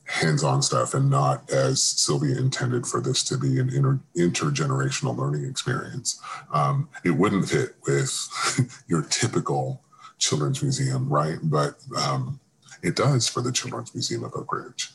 hands-on 0.07 0.61
stuff 0.61 0.93
and 0.93 1.09
not 1.09 1.49
as 1.51 1.81
Sylvia 1.81 2.37
intended 2.37 2.87
for 2.87 3.01
this 3.01 3.23
to 3.25 3.37
be 3.37 3.59
an 3.59 3.69
inter- 3.73 3.99
intergenerational 4.17 5.15
learning 5.15 5.45
experience. 5.45 6.21
Um, 6.53 6.89
it 7.03 7.11
wouldn't 7.11 7.49
fit 7.49 7.75
with 7.85 8.83
your 8.87 9.03
typical 9.03 9.81
children's 10.17 10.61
museum, 10.61 11.09
right? 11.09 11.37
But 11.43 11.75
um, 12.01 12.39
it 12.81 12.95
does 12.95 13.27
for 13.27 13.41
the 13.41 13.51
Children's 13.51 13.93
Museum 13.93 14.23
of 14.23 14.33
Oak 14.35 14.51
Ridge. 14.53 14.91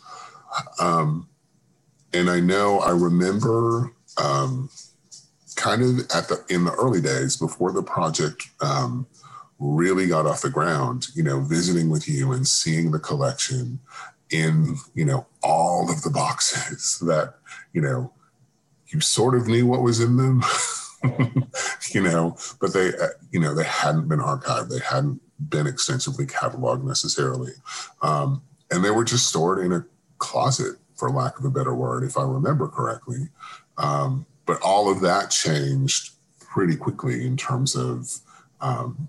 Um, 0.80 1.28
and 2.12 2.28
I 2.28 2.40
know 2.40 2.80
I 2.80 2.90
remember 2.90 3.92
um, 4.22 4.70
kind 5.56 5.82
of 5.82 5.98
at 6.14 6.28
the 6.28 6.44
in 6.48 6.64
the 6.64 6.72
early 6.72 7.00
days 7.00 7.36
before 7.36 7.72
the 7.72 7.82
project 7.82 8.48
um, 8.60 9.06
really 9.58 10.06
got 10.06 10.26
off 10.26 10.42
the 10.42 10.50
ground, 10.50 11.08
you 11.14 11.22
know, 11.22 11.40
visiting 11.40 11.88
with 11.88 12.08
you 12.08 12.32
and 12.32 12.46
seeing 12.46 12.90
the 12.90 12.98
collection 12.98 13.78
in 14.32 14.76
you 14.94 15.04
know 15.04 15.26
all 15.42 15.90
of 15.90 16.02
the 16.02 16.10
boxes 16.10 16.98
that 17.06 17.34
you 17.72 17.80
know 17.80 18.12
you 18.88 19.00
sort 19.00 19.34
of 19.34 19.46
knew 19.46 19.66
what 19.66 19.82
was 19.82 20.00
in 20.00 20.16
them 20.16 20.42
you 21.92 22.02
know 22.02 22.36
but 22.60 22.72
they 22.72 22.88
uh, 22.88 23.08
you 23.30 23.40
know 23.40 23.54
they 23.54 23.64
hadn't 23.64 24.08
been 24.08 24.20
archived. 24.20 24.68
They 24.68 24.84
hadn't 24.84 25.20
been 25.48 25.66
extensively 25.66 26.26
cataloged 26.26 26.84
necessarily. 26.84 27.52
Um, 28.02 28.42
and 28.70 28.84
they 28.84 28.90
were 28.90 29.04
just 29.04 29.26
stored 29.26 29.64
in 29.64 29.72
a 29.72 29.84
closet 30.18 30.76
for 30.96 31.10
lack 31.10 31.38
of 31.38 31.44
a 31.44 31.50
better 31.50 31.74
word 31.74 32.04
if 32.04 32.16
i 32.16 32.22
remember 32.22 32.68
correctly. 32.68 33.28
Um, 33.78 34.26
but 34.46 34.60
all 34.62 34.90
of 34.90 35.00
that 35.00 35.30
changed 35.30 36.12
pretty 36.38 36.76
quickly 36.76 37.26
in 37.26 37.36
terms 37.36 37.74
of 37.74 38.08
um, 38.60 39.08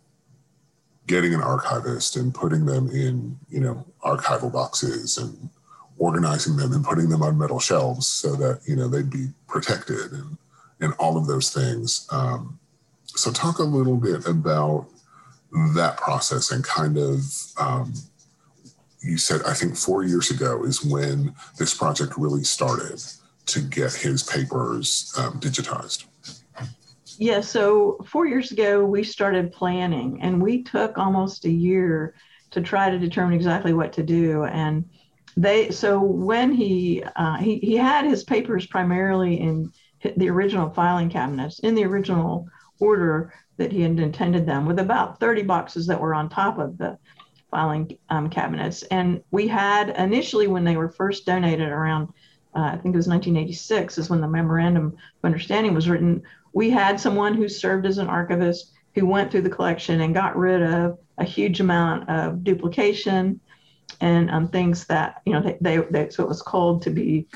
getting 1.08 1.34
an 1.34 1.42
archivist 1.42 2.16
and 2.16 2.34
putting 2.34 2.66
them 2.66 2.90
in, 2.90 3.38
you 3.50 3.60
know, 3.60 3.86
archival 4.04 4.52
boxes 4.52 5.18
and 5.18 5.50
organizing 5.98 6.56
them 6.56 6.74
and 6.74 6.84
putting 6.84 7.10
them 7.10 7.22
on 7.22 7.38
metal 7.38 7.60
shelves 7.60 8.08
so 8.08 8.36
that, 8.36 8.62
you 8.66 8.76
know, 8.76 8.88
they'd 8.88 9.10
be 9.10 9.28
protected 9.48 10.12
and, 10.12 10.38
and 10.80 10.94
all 11.00 11.18
of 11.18 11.28
those 11.28 11.52
things. 11.52 12.08
Um, 12.12 12.60
so 13.06 13.32
talk 13.32 13.60
a 13.60 13.64
little 13.64 13.98
bit 13.98 14.26
about 14.28 14.88
that 15.76 15.98
process 15.98 16.52
and 16.52 16.64
kind 16.64 16.98
of, 16.98 17.22
um, 17.60 17.94
you 19.02 19.18
said, 19.18 19.42
I 19.46 19.54
think 19.54 19.76
four 19.76 20.04
years 20.04 20.32
ago 20.32 20.64
is 20.64 20.84
when 20.84 21.36
this 21.60 21.74
project 21.74 22.14
really 22.18 22.44
started 22.44 23.04
to 23.48 23.60
get 23.60 23.94
his 23.94 24.24
papers 24.24 25.14
um, 25.18 25.40
digitized. 25.40 26.06
Yeah, 27.24 27.40
so 27.40 28.00
four 28.06 28.28
years 28.28 28.52
ago, 28.52 28.84
we 28.84 29.02
started 29.02 29.54
planning 29.54 30.22
and 30.22 30.44
we 30.44 30.62
took 30.62 30.98
almost 30.98 31.46
a 31.46 31.50
year 31.50 32.16
to 32.52 32.60
try 32.60 32.90
to 32.90 33.00
determine 33.00 33.34
exactly 33.34 33.72
what 33.72 33.94
to 33.94 34.04
do. 34.04 34.44
And 34.44 34.84
they, 35.38 35.72
so 35.72 36.02
when 36.02 36.52
he, 36.52 37.02
uh, 37.16 37.38
he, 37.38 37.60
he 37.60 37.78
had 37.78 38.04
his 38.04 38.26
papers 38.26 38.68
primarily 38.68 39.40
in 39.40 39.72
the 40.18 40.30
original 40.30 40.70
filing 40.72 41.10
cabinets, 41.10 41.60
in 41.60 41.76
the 41.76 41.86
original 41.86 42.46
order 42.82 43.34
that 43.56 43.72
he 43.72 43.84
had 43.84 43.98
intended 44.02 44.46
them, 44.46 44.66
with 44.66 44.80
about 44.80 45.22
30 45.22 45.44
boxes 45.44 45.88
that 45.88 46.02
were 46.02 46.14
on 46.14 46.28
top 46.28 46.60
of 46.60 46.78
the 46.78 46.98
filing 47.50 47.98
um, 48.10 48.30
cabinets. 48.30 48.84
And 48.92 49.24
we 49.32 49.48
had 49.48 49.92
initially, 49.92 50.48
when 50.48 50.66
they 50.66 50.76
were 50.76 50.90
first 50.90 51.26
donated 51.26 51.70
around, 51.70 52.10
uh, 52.54 52.64
I 52.64 52.72
think 52.72 52.94
it 52.94 52.98
was 52.98 53.08
1986, 53.08 53.98
is 53.98 54.10
when 54.10 54.20
the 54.20 54.28
memorandum 54.28 54.88
of 54.88 54.96
understanding 55.24 55.74
was 55.74 55.88
written 55.88 56.22
we 56.54 56.70
had 56.70 57.00
someone 57.00 57.34
who 57.34 57.50
served 57.50 57.86
as 57.86 57.98
an 57.98 58.08
archivist 58.08 58.72
who 58.96 59.06
went 59.06 59.32
through 59.32 59.42
the 59.42 59.50
collection 59.50 60.02
and 60.02 60.14
got 60.14 60.38
rid 60.38 60.62
of 60.62 61.00
a 61.18 61.24
huge 61.24 61.60
amount 61.60 62.08
of 62.10 62.44
duplication 62.44 63.40
and 64.02 64.30
um, 64.32 64.48
things 64.48 64.86
that 64.86 65.22
you 65.26 65.34
know 65.34 65.42
they, 65.42 65.58
they, 65.62 65.78
they, 65.78 66.10
so 66.10 66.24
it 66.24 66.30
was 66.30 66.42
called 66.42 66.82
to 66.84 66.90
be 66.90 67.28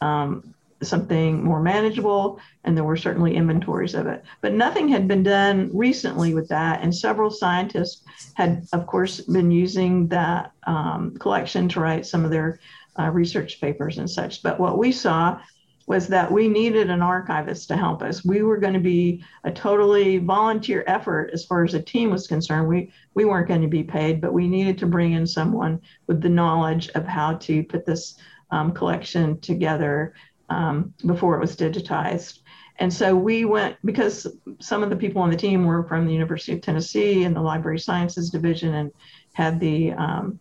um, 0.00 0.54
something 0.82 1.42
more 1.42 1.60
manageable 1.60 2.38
and 2.64 2.76
there 2.76 2.84
were 2.84 2.96
certainly 2.96 3.34
inventories 3.34 3.94
of 3.94 4.06
it. 4.06 4.22
But 4.42 4.52
nothing 4.52 4.88
had 4.88 5.08
been 5.08 5.22
done 5.22 5.70
recently 5.72 6.34
with 6.34 6.48
that 6.48 6.82
and 6.82 6.94
several 6.94 7.30
scientists 7.30 8.02
had 8.34 8.66
of 8.72 8.86
course 8.86 9.20
been 9.20 9.50
using 9.50 10.08
that 10.08 10.52
um, 10.66 11.16
collection 11.18 11.68
to 11.70 11.80
write 11.80 12.06
some 12.06 12.24
of 12.24 12.30
their 12.30 12.60
uh, 12.98 13.10
research 13.10 13.60
papers 13.60 13.98
and 13.98 14.08
such. 14.08 14.42
But 14.42 14.60
what 14.60 14.78
we 14.78 14.92
saw 14.92 15.40
was 15.86 16.08
that 16.08 16.30
we 16.30 16.48
needed 16.48 16.90
an 16.90 17.00
archivist 17.00 17.68
to 17.68 17.76
help 17.76 18.02
us. 18.02 18.24
We 18.24 18.42
were 18.42 18.56
going 18.56 18.74
to 18.74 18.80
be 18.80 19.24
a 19.44 19.52
totally 19.52 20.18
volunteer 20.18 20.82
effort 20.86 21.30
as 21.32 21.44
far 21.44 21.64
as 21.64 21.72
the 21.72 21.82
team 21.82 22.10
was 22.10 22.26
concerned. 22.26 22.68
We 22.68 22.92
we 23.14 23.24
weren't 23.24 23.48
going 23.48 23.62
to 23.62 23.68
be 23.68 23.84
paid, 23.84 24.20
but 24.20 24.32
we 24.32 24.48
needed 24.48 24.78
to 24.78 24.86
bring 24.86 25.12
in 25.12 25.26
someone 25.26 25.80
with 26.06 26.20
the 26.20 26.28
knowledge 26.28 26.90
of 26.90 27.06
how 27.06 27.34
to 27.34 27.62
put 27.62 27.86
this 27.86 28.16
um, 28.50 28.72
collection 28.72 29.40
together 29.40 30.14
um, 30.48 30.92
before 31.04 31.36
it 31.36 31.40
was 31.40 31.56
digitized. 31.56 32.40
And 32.78 32.92
so 32.92 33.16
we 33.16 33.44
went 33.44 33.76
because 33.84 34.26
some 34.60 34.82
of 34.82 34.90
the 34.90 34.96
people 34.96 35.22
on 35.22 35.30
the 35.30 35.36
team 35.36 35.64
were 35.64 35.84
from 35.84 36.06
the 36.06 36.12
University 36.12 36.52
of 36.52 36.60
Tennessee 36.60 37.24
and 37.24 37.34
the 37.34 37.40
Library 37.40 37.78
Sciences 37.78 38.28
Division 38.28 38.74
and 38.74 38.92
had 39.32 39.58
the 39.60 39.92
um, 39.92 40.38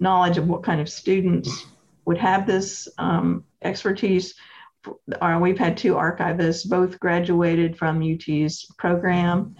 knowledge 0.00 0.36
of 0.38 0.48
what 0.48 0.62
kind 0.62 0.80
of 0.80 0.88
students 0.88 1.66
would 2.04 2.18
have 2.18 2.46
this 2.46 2.88
um, 2.98 3.44
expertise 3.62 4.34
we've 5.40 5.58
had 5.58 5.76
two 5.76 5.94
archivists, 5.94 6.68
both 6.68 6.98
graduated 7.00 7.76
from 7.76 8.02
UT's 8.02 8.66
program 8.78 9.54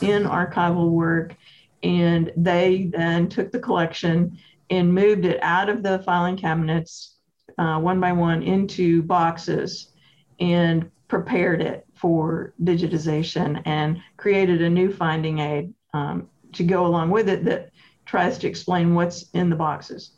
in 0.00 0.24
archival 0.24 0.90
work, 0.90 1.36
and 1.82 2.32
they 2.36 2.90
then 2.92 3.28
took 3.28 3.52
the 3.52 3.58
collection 3.58 4.38
and 4.70 4.94
moved 4.94 5.24
it 5.24 5.38
out 5.42 5.68
of 5.68 5.82
the 5.82 5.98
filing 6.00 6.36
cabinets 6.36 7.16
uh, 7.58 7.78
one 7.78 8.00
by 8.00 8.12
one 8.12 8.42
into 8.42 9.02
boxes 9.02 9.92
and 10.40 10.90
prepared 11.08 11.60
it 11.60 11.86
for 11.94 12.54
digitization 12.62 13.62
and 13.66 14.00
created 14.16 14.62
a 14.62 14.70
new 14.70 14.92
finding 14.92 15.38
aid 15.38 15.72
um, 15.92 16.28
to 16.52 16.64
go 16.64 16.86
along 16.86 17.10
with 17.10 17.28
it 17.28 17.44
that 17.44 17.70
tries 18.06 18.38
to 18.38 18.48
explain 18.48 18.94
what's 18.94 19.30
in 19.30 19.48
the 19.48 19.56
boxes. 19.56 20.12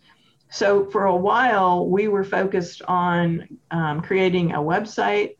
So 0.50 0.88
for 0.90 1.06
a 1.06 1.16
while, 1.16 1.88
we 1.88 2.08
were 2.08 2.24
focused 2.24 2.82
on 2.86 3.48
um, 3.70 4.00
creating 4.00 4.52
a 4.52 4.58
website, 4.58 5.36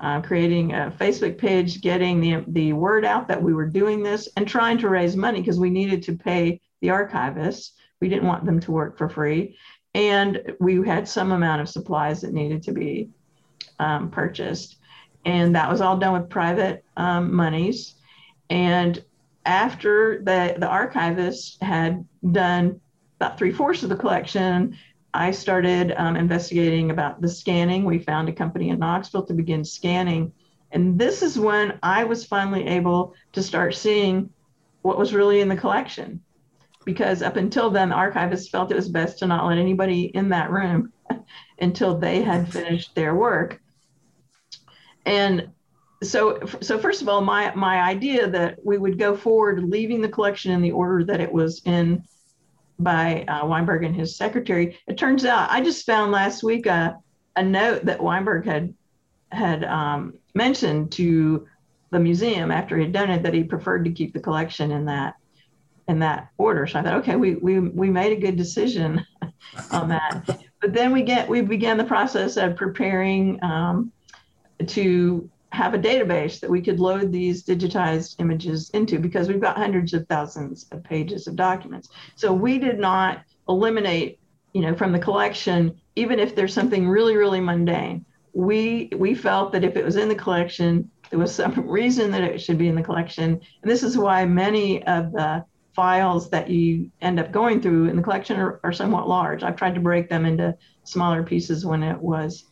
uh, 0.00 0.20
creating 0.20 0.72
a 0.72 0.94
Facebook 0.98 1.38
page, 1.38 1.80
getting 1.80 2.20
the, 2.20 2.44
the 2.48 2.72
word 2.72 3.04
out 3.04 3.28
that 3.28 3.42
we 3.42 3.54
were 3.54 3.66
doing 3.66 4.02
this, 4.02 4.28
and 4.36 4.46
trying 4.46 4.78
to 4.78 4.88
raise 4.88 5.16
money 5.16 5.40
because 5.40 5.58
we 5.58 5.70
needed 5.70 6.02
to 6.04 6.16
pay 6.16 6.60
the 6.80 6.88
archivists. 6.88 7.70
We 8.00 8.08
didn't 8.08 8.26
want 8.26 8.44
them 8.44 8.60
to 8.60 8.72
work 8.72 8.98
for 8.98 9.08
free. 9.08 9.56
And 9.94 10.54
we 10.58 10.86
had 10.86 11.08
some 11.08 11.32
amount 11.32 11.60
of 11.60 11.68
supplies 11.68 12.20
that 12.22 12.32
needed 12.32 12.62
to 12.64 12.72
be 12.72 13.10
um, 13.78 14.10
purchased. 14.10 14.76
And 15.24 15.54
that 15.54 15.70
was 15.70 15.80
all 15.80 15.96
done 15.96 16.14
with 16.14 16.30
private 16.30 16.84
um, 16.96 17.34
monies. 17.34 17.94
And 18.50 19.02
after 19.44 20.22
the, 20.24 20.56
the 20.58 20.66
archivist 20.66 21.62
had 21.62 22.06
done 22.30 22.80
about 23.22 23.38
three 23.38 23.52
fourths 23.52 23.84
of 23.84 23.88
the 23.88 23.94
collection, 23.94 24.76
I 25.14 25.30
started 25.30 25.94
um, 25.96 26.16
investigating 26.16 26.90
about 26.90 27.20
the 27.20 27.28
scanning. 27.28 27.84
We 27.84 28.00
found 28.00 28.28
a 28.28 28.32
company 28.32 28.70
in 28.70 28.80
Knoxville 28.80 29.26
to 29.26 29.32
begin 29.32 29.64
scanning. 29.64 30.32
And 30.72 30.98
this 30.98 31.22
is 31.22 31.38
when 31.38 31.78
I 31.84 32.02
was 32.02 32.24
finally 32.24 32.66
able 32.66 33.14
to 33.32 33.42
start 33.42 33.76
seeing 33.76 34.30
what 34.80 34.98
was 34.98 35.14
really 35.14 35.40
in 35.40 35.48
the 35.48 35.56
collection. 35.56 36.20
Because 36.84 37.22
up 37.22 37.36
until 37.36 37.70
then, 37.70 37.90
the 37.90 37.94
archivists 37.94 38.50
felt 38.50 38.72
it 38.72 38.76
was 38.76 38.88
best 38.88 39.20
to 39.20 39.28
not 39.28 39.46
let 39.46 39.58
anybody 39.58 40.06
in 40.06 40.30
that 40.30 40.50
room 40.50 40.92
until 41.60 41.96
they 41.96 42.22
had 42.22 42.52
finished 42.52 42.92
their 42.96 43.14
work. 43.14 43.60
And 45.06 45.50
so, 46.02 46.40
so 46.60 46.76
first 46.76 47.02
of 47.02 47.08
all, 47.08 47.20
my, 47.20 47.54
my 47.54 47.82
idea 47.82 48.28
that 48.30 48.58
we 48.64 48.78
would 48.78 48.98
go 48.98 49.16
forward 49.16 49.62
leaving 49.62 50.00
the 50.00 50.08
collection 50.08 50.50
in 50.50 50.60
the 50.60 50.72
order 50.72 51.04
that 51.04 51.20
it 51.20 51.30
was 51.30 51.62
in 51.64 52.02
by 52.82 53.24
uh, 53.24 53.46
Weinberg 53.46 53.84
and 53.84 53.94
his 53.94 54.16
secretary. 54.16 54.78
It 54.86 54.98
turns 54.98 55.24
out 55.24 55.50
I 55.50 55.60
just 55.60 55.86
found 55.86 56.12
last 56.12 56.42
week 56.42 56.66
a, 56.66 56.96
a 57.36 57.42
note 57.42 57.84
that 57.86 58.02
Weinberg 58.02 58.46
had 58.46 58.74
had 59.30 59.64
um, 59.64 60.14
mentioned 60.34 60.92
to 60.92 61.46
the 61.90 61.98
museum 61.98 62.50
after 62.50 62.76
he 62.76 62.84
had 62.84 62.92
done 62.92 63.10
it 63.10 63.22
that 63.22 63.34
he 63.34 63.44
preferred 63.44 63.84
to 63.84 63.92
keep 63.92 64.12
the 64.12 64.20
collection 64.20 64.70
in 64.70 64.86
that 64.86 65.14
in 65.88 65.98
that 65.98 66.28
order. 66.38 66.66
So 66.66 66.78
I 66.78 66.82
thought, 66.82 66.98
okay, 67.00 67.16
we 67.16 67.34
we 67.36 67.60
we 67.60 67.90
made 67.90 68.12
a 68.12 68.20
good 68.20 68.36
decision 68.36 69.04
on 69.70 69.88
that. 69.88 70.40
But 70.60 70.72
then 70.72 70.92
we 70.92 71.02
get 71.02 71.28
we 71.28 71.42
began 71.42 71.76
the 71.76 71.84
process 71.84 72.36
of 72.36 72.56
preparing 72.56 73.42
um, 73.42 73.92
to 74.66 75.30
have 75.52 75.74
a 75.74 75.78
database 75.78 76.40
that 76.40 76.48
we 76.48 76.62
could 76.62 76.80
load 76.80 77.12
these 77.12 77.44
digitized 77.44 78.16
images 78.18 78.70
into 78.70 78.98
because 78.98 79.28
we've 79.28 79.40
got 79.40 79.56
hundreds 79.56 79.92
of 79.92 80.08
thousands 80.08 80.66
of 80.72 80.82
pages 80.82 81.26
of 81.26 81.36
documents. 81.36 81.90
So 82.14 82.32
we 82.32 82.58
did 82.58 82.78
not 82.78 83.22
eliminate, 83.46 84.18
you 84.54 84.62
know, 84.62 84.74
from 84.74 84.92
the 84.92 84.98
collection, 84.98 85.78
even 85.94 86.18
if 86.18 86.34
there's 86.34 86.54
something 86.54 86.88
really, 86.88 87.16
really 87.16 87.40
mundane. 87.40 88.06
We 88.32 88.90
we 88.96 89.14
felt 89.14 89.52
that 89.52 89.62
if 89.62 89.76
it 89.76 89.84
was 89.84 89.96
in 89.96 90.08
the 90.08 90.14
collection, 90.14 90.90
there 91.10 91.18
was 91.18 91.34
some 91.34 91.68
reason 91.68 92.10
that 92.12 92.22
it 92.22 92.40
should 92.40 92.56
be 92.56 92.68
in 92.68 92.74
the 92.74 92.82
collection. 92.82 93.38
And 93.62 93.70
this 93.70 93.82
is 93.82 93.98
why 93.98 94.24
many 94.24 94.82
of 94.86 95.12
the 95.12 95.44
files 95.76 96.30
that 96.30 96.48
you 96.48 96.90
end 97.02 97.20
up 97.20 97.30
going 97.30 97.60
through 97.60 97.88
in 97.90 97.96
the 97.96 98.02
collection 98.02 98.40
are, 98.40 98.58
are 98.64 98.72
somewhat 98.72 99.06
large. 99.06 99.42
I've 99.42 99.56
tried 99.56 99.74
to 99.74 99.80
break 99.82 100.08
them 100.08 100.24
into 100.24 100.56
smaller 100.84 101.22
pieces 101.22 101.66
when 101.66 101.82
it 101.82 102.00
was 102.00 102.46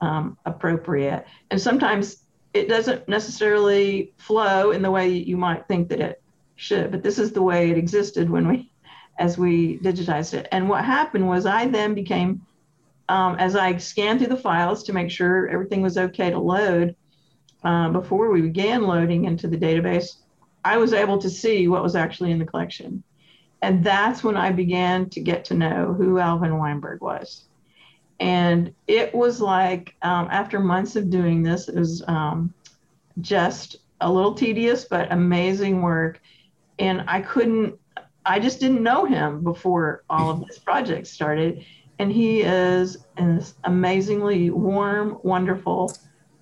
um, 0.00 0.38
appropriate. 0.44 1.26
And 1.50 1.60
sometimes 1.60 2.23
it 2.54 2.68
doesn't 2.68 3.08
necessarily 3.08 4.12
flow 4.16 4.70
in 4.70 4.80
the 4.80 4.90
way 4.90 5.08
you 5.08 5.36
might 5.36 5.66
think 5.66 5.88
that 5.88 6.00
it 6.00 6.22
should, 6.54 6.92
but 6.92 7.02
this 7.02 7.18
is 7.18 7.32
the 7.32 7.42
way 7.42 7.70
it 7.70 7.76
existed 7.76 8.30
when 8.30 8.46
we, 8.46 8.70
as 9.18 9.36
we 9.36 9.78
digitized 9.80 10.34
it. 10.34 10.46
And 10.52 10.68
what 10.68 10.84
happened 10.84 11.28
was 11.28 11.46
I 11.46 11.66
then 11.66 11.94
became, 11.94 12.46
um, 13.08 13.34
as 13.40 13.56
I 13.56 13.76
scanned 13.78 14.20
through 14.20 14.28
the 14.28 14.36
files 14.36 14.84
to 14.84 14.92
make 14.92 15.10
sure 15.10 15.48
everything 15.48 15.82
was 15.82 15.98
okay 15.98 16.30
to 16.30 16.38
load, 16.38 16.94
uh, 17.64 17.90
before 17.90 18.30
we 18.30 18.40
began 18.40 18.82
loading 18.82 19.24
into 19.24 19.48
the 19.48 19.58
database, 19.58 20.18
I 20.64 20.76
was 20.76 20.92
able 20.92 21.18
to 21.18 21.30
see 21.30 21.66
what 21.66 21.82
was 21.82 21.96
actually 21.96 22.30
in 22.30 22.38
the 22.38 22.46
collection. 22.46 23.02
And 23.62 23.82
that's 23.82 24.22
when 24.22 24.36
I 24.36 24.52
began 24.52 25.08
to 25.10 25.20
get 25.20 25.44
to 25.46 25.54
know 25.54 25.94
who 25.94 26.18
Alvin 26.18 26.56
Weinberg 26.56 27.00
was. 27.00 27.46
And 28.24 28.74
it 28.86 29.14
was 29.14 29.42
like, 29.42 29.96
um, 30.00 30.28
after 30.30 30.58
months 30.58 30.96
of 30.96 31.10
doing 31.10 31.42
this, 31.42 31.68
it 31.68 31.74
was 31.74 32.02
um, 32.08 32.54
just 33.20 33.76
a 34.00 34.10
little 34.10 34.32
tedious, 34.32 34.86
but 34.86 35.12
amazing 35.12 35.82
work. 35.82 36.22
And 36.78 37.04
I 37.06 37.20
couldn't, 37.20 37.78
I 38.24 38.40
just 38.40 38.60
didn't 38.60 38.82
know 38.82 39.04
him 39.04 39.44
before 39.44 40.04
all 40.08 40.30
of 40.30 40.46
this 40.46 40.58
project 40.58 41.06
started. 41.06 41.66
And 41.98 42.10
he 42.10 42.40
is 42.40 42.96
an 43.18 43.44
amazingly 43.64 44.48
warm, 44.48 45.18
wonderful, 45.22 45.94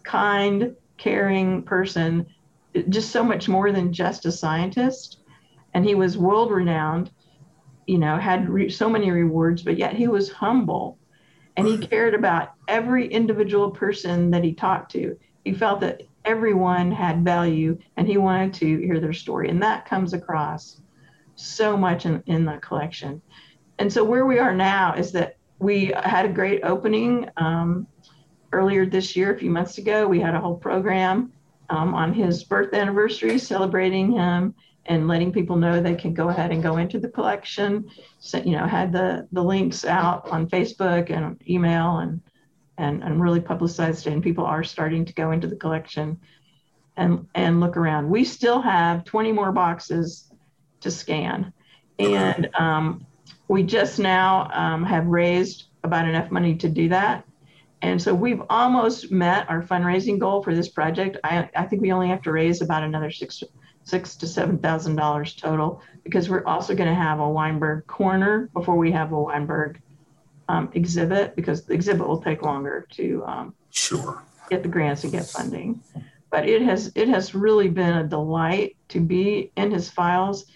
kind, 0.05 0.77
caring 0.99 1.65
person, 1.65 2.27
just 2.91 3.11
so 3.11 3.25
much 3.25 3.49
more 3.49 3.73
than 3.73 3.93
just 3.93 4.25
a 4.25 4.31
scientist. 4.31 5.19
And 5.75 5.85
he 5.85 5.97
was 5.97 6.17
world 6.17 6.53
renowned, 6.53 7.11
you 7.89 7.99
know, 7.99 8.19
had 8.19 8.49
re- 8.49 8.71
so 8.71 8.89
many 8.89 9.11
rewards, 9.11 9.63
but 9.63 9.77
yet 9.77 9.97
he 9.97 10.07
was 10.07 10.31
humble 10.31 11.01
and 11.57 11.67
he 11.67 11.79
cared 11.79 12.15
about 12.15 12.53
every 12.69 13.07
individual 13.07 13.71
person 13.71 14.31
that 14.31 14.45
he 14.45 14.55
talked 14.55 14.93
to. 14.93 15.19
He 15.45 15.53
felt 15.53 15.81
that 15.81 16.03
everyone 16.25 16.93
had 16.93 17.25
value 17.25 17.79
and 17.97 18.07
he 18.07 18.17
wanted 18.17 18.55
to 18.55 18.79
hear 18.79 19.01
their 19.01 19.13
story. 19.13 19.51
And 19.51 19.63
that 19.63 19.87
comes 19.87 20.15
across 20.15 20.81
so 21.35 21.77
much 21.77 22.07
in, 22.07 22.23
in 22.27 22.45
the 22.45 22.59
collection. 22.59 23.21
And 23.79 23.93
so 23.93 24.05
where 24.05 24.27
we 24.27 24.39
are 24.39 24.55
now 24.55 24.95
is 24.95 25.13
that 25.13 25.37
we 25.59 25.93
had 26.05 26.27
a 26.27 26.33
great 26.33 26.63
opening 26.65 27.29
um, 27.37 27.87
earlier 28.53 28.87
this 28.87 29.17
year, 29.17 29.35
a 29.35 29.39
few 29.39 29.51
months 29.51 29.79
ago. 29.79 30.07
We 30.07 30.21
had 30.21 30.35
a 30.35 30.41
whole 30.41 30.57
program 30.57 31.33
um, 31.71 31.95
on 31.95 32.13
his 32.13 32.45
birth 32.45 32.75
anniversary 32.75 33.39
celebrating 33.39 34.13
him 34.13 34.55
and 34.87 35.07
letting 35.07 35.33
people 35.33 35.57
know 35.57 35.81
they 35.81 35.95
can 35.95 36.13
go 36.13 36.29
ahead 36.29 36.51
and 36.51 36.63
go 36.63 36.77
into 36.77 36.99
the 36.99 37.09
collection. 37.09 37.89
So, 38.19 38.39
you 38.39 38.53
know, 38.53 38.67
had 38.67 38.93
the 38.93 39.29
the 39.33 39.43
links 39.43 39.85
out 39.85 40.29
on 40.29 40.49
Facebook 40.49 41.11
and 41.11 41.41
email 41.49 41.99
and 41.99 42.21
and 42.79 43.03
and 43.03 43.23
really 43.23 43.41
publicized 43.41 44.07
it. 44.07 44.13
And 44.13 44.23
people 44.23 44.45
are 44.45 44.65
starting 44.65 45.05
to 45.05 45.15
go 45.15 45.31
into 45.31 45.47
the 45.47 45.57
collection 45.57 46.19
and 46.97 47.27
and 47.35 47.61
look 47.61 47.77
around. 47.77 48.11
We 48.11 48.25
still 48.25 48.61
have 48.61 49.05
20 49.05 49.33
more 49.33 49.53
boxes 49.53 50.31
to 50.81 50.91
scan, 50.91 51.53
and 51.99 52.51
um, 52.59 53.07
we 53.49 53.63
just 53.63 53.99
now 53.99 54.51
um, 54.53 54.85
have 54.85 55.07
raised 55.07 55.65
about 55.85 56.09
enough 56.09 56.31
money 56.31 56.57
to 56.57 56.69
do 56.69 56.89
that. 56.89 57.25
And 57.83 58.01
so 58.01 58.15
we've 58.15 58.43
almost 58.49 59.11
met 59.11 59.51
our 59.51 59.61
fundraising 59.61 60.19
goal 60.19 60.43
for 60.43 60.55
this 60.55 60.69
project. 60.69 61.17
I, 61.25 61.51
I 61.57 61.65
think 61.65 61.83
we 61.83 61.91
only 61.91 62.09
have 62.09 62.23
to 62.23 62.33
raise 62.33 62.63
about 62.63 62.85
another 62.85 63.11
six 63.11 63.43
six 63.85 64.17
to 64.17 64.27
seven 64.27 64.59
thousand 64.59 64.97
dollars 64.97 65.35
total 65.35 65.83
because 66.05 66.29
we're 66.29 66.45
also 66.45 66.75
going 66.75 66.89
to 66.89 66.95
have 66.95 67.21
a 67.21 67.29
Weinberg 67.29 67.87
corner 67.87 68.49
before 68.53 68.77
we 68.77 68.93
have 68.93 69.13
a 69.13 69.21
Weinberg 69.21 69.81
um, 70.49 70.71
exhibit 70.75 71.37
because 71.37 71.65
the 71.65 71.75
exhibit 71.75 72.07
will 72.07 72.23
take 72.23 72.43
longer 72.43 72.87
to 72.93 73.25
um, 73.27 73.55
sure 73.71 74.23
get 74.51 74.63
the 74.63 74.69
grants 74.69 75.03
and 75.03 75.13
get 75.13 75.27
funding. 75.27 75.81
But 76.31 76.49
it 76.49 76.63
has 76.63 76.93
it 76.95 77.09
has 77.09 77.35
really 77.35 77.69
been 77.69 77.99
a 77.99 78.07
delight 78.07 78.77
to 78.89 79.01
be 79.01 79.53
in 79.57 79.71
his 79.71 79.91
files. 79.91 80.47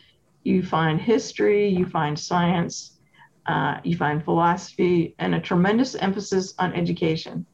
You 0.42 0.62
find 0.62 1.00
history, 1.00 1.68
you 1.68 1.86
find 1.86 2.18
science, 2.18 2.98
uh, 3.46 3.78
you 3.84 3.96
find 3.96 4.24
philosophy, 4.24 5.14
and 5.18 5.34
a 5.34 5.40
tremendous 5.40 5.94
emphasis 5.94 6.54
on 6.58 6.72
education. 6.74 7.46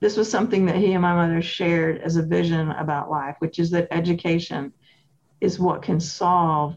this 0.00 0.16
was 0.16 0.30
something 0.30 0.66
that 0.66 0.76
he 0.76 0.92
and 0.92 1.02
my 1.02 1.14
mother 1.14 1.42
shared 1.42 2.00
as 2.02 2.16
a 2.16 2.22
vision 2.22 2.70
about 2.72 3.10
life, 3.10 3.36
which 3.40 3.58
is 3.58 3.70
that 3.70 3.88
education 3.90 4.72
is 5.40 5.58
what 5.58 5.82
can 5.82 6.00
solve 6.00 6.76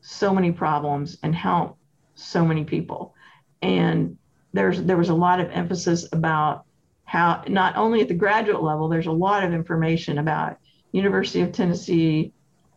so 0.00 0.32
many 0.32 0.52
problems 0.52 1.18
and 1.22 1.34
help 1.34 1.78
so 2.14 2.44
many 2.44 2.64
people. 2.64 3.14
And 3.62 4.16
there's 4.52 4.82
there 4.82 4.96
was 4.96 5.08
a 5.08 5.14
lot 5.14 5.40
of 5.40 5.50
emphasis 5.50 6.08
about 6.12 6.64
how 7.04 7.42
not 7.48 7.76
only 7.76 8.00
at 8.00 8.08
the 8.08 8.14
graduate 8.14 8.62
level, 8.62 8.88
there's 8.88 9.06
a 9.06 9.12
lot 9.12 9.44
of 9.44 9.52
information 9.52 10.18
about 10.18 10.58
University 10.92 11.40
of 11.42 11.52
Tennessee, 11.52 12.32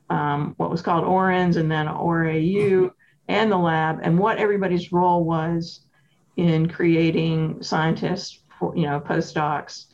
um, 0.09 0.53
what 0.57 0.71
was 0.71 0.81
called 0.81 1.05
ORINS, 1.05 1.57
and 1.57 1.71
then 1.71 1.87
ORAU, 1.87 2.91
and 3.27 3.51
the 3.51 3.57
lab, 3.57 3.99
and 4.03 4.19
what 4.19 4.37
everybody's 4.37 4.91
role 4.91 5.23
was 5.23 5.81
in 6.37 6.69
creating 6.69 7.61
scientists, 7.61 8.39
for, 8.57 8.75
you 8.75 8.83
know, 8.83 8.99
postdocs, 8.99 9.85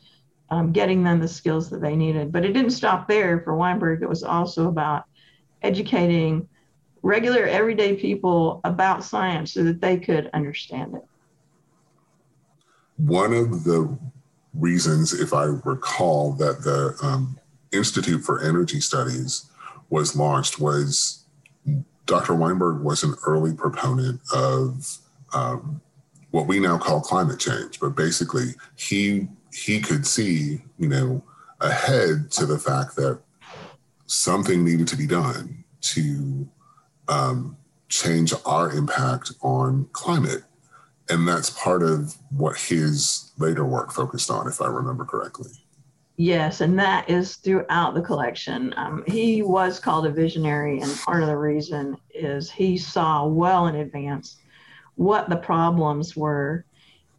um, 0.49 0.71
getting 0.71 1.03
them 1.03 1.19
the 1.19 1.27
skills 1.27 1.69
that 1.69 1.81
they 1.81 1.95
needed. 1.95 2.31
But 2.31 2.45
it 2.45 2.53
didn't 2.53 2.71
stop 2.71 3.07
there 3.07 3.41
for 3.41 3.55
Weinberg. 3.55 4.01
It 4.01 4.09
was 4.09 4.23
also 4.23 4.67
about 4.67 5.05
educating 5.61 6.47
regular, 7.01 7.45
everyday 7.45 7.95
people 7.95 8.61
about 8.63 9.03
science 9.03 9.53
so 9.53 9.63
that 9.63 9.81
they 9.81 9.97
could 9.97 10.29
understand 10.33 10.95
it. 10.95 11.05
One 12.97 13.33
of 13.33 13.63
the 13.63 13.97
reasons, 14.53 15.13
if 15.13 15.33
I 15.33 15.43
recall, 15.43 16.33
that 16.33 16.63
the 16.63 16.97
um, 17.01 17.39
Institute 17.71 18.23
for 18.23 18.43
Energy 18.43 18.79
Studies 18.79 19.49
was 19.89 20.15
launched 20.15 20.59
was 20.59 21.23
Dr. 22.05 22.33
Weinberg 22.33 22.81
was 22.81 23.03
an 23.03 23.15
early 23.25 23.53
proponent 23.53 24.21
of 24.33 24.97
um, 25.33 25.81
what 26.31 26.47
we 26.47 26.59
now 26.59 26.77
call 26.77 27.01
climate 27.01 27.39
change, 27.39 27.79
but 27.79 27.95
basically 27.95 28.55
he 28.75 29.27
he 29.53 29.79
could 29.79 30.05
see, 30.05 30.61
you 30.77 30.87
know, 30.87 31.23
ahead 31.61 32.29
to 32.31 32.45
the 32.45 32.59
fact 32.59 32.95
that 32.95 33.19
something 34.07 34.63
needed 34.63 34.87
to 34.87 34.95
be 34.95 35.05
done 35.05 35.63
to 35.81 36.49
um, 37.07 37.57
change 37.89 38.33
our 38.45 38.71
impact 38.71 39.31
on 39.41 39.87
climate. 39.91 40.43
And 41.09 41.27
that's 41.27 41.49
part 41.51 41.83
of 41.83 42.15
what 42.31 42.57
his 42.57 43.31
later 43.37 43.65
work 43.65 43.91
focused 43.91 44.29
on, 44.29 44.47
if 44.47 44.61
I 44.61 44.67
remember 44.67 45.05
correctly. 45.05 45.51
Yes, 46.17 46.61
and 46.61 46.77
that 46.79 47.09
is 47.09 47.35
throughout 47.35 47.93
the 47.93 48.01
collection. 48.01 48.73
Um, 48.75 49.03
he 49.07 49.43
was 49.43 49.79
called 49.79 50.07
a 50.07 50.11
visionary, 50.11 50.81
and 50.81 50.91
part 50.97 51.21
of 51.21 51.29
the 51.29 51.37
reason 51.37 51.95
is 52.13 52.49
he 52.49 52.77
saw 52.77 53.25
well 53.27 53.67
in 53.67 53.75
advance 53.75 54.37
what 54.95 55.29
the 55.29 55.37
problems 55.37 56.17
were 56.17 56.65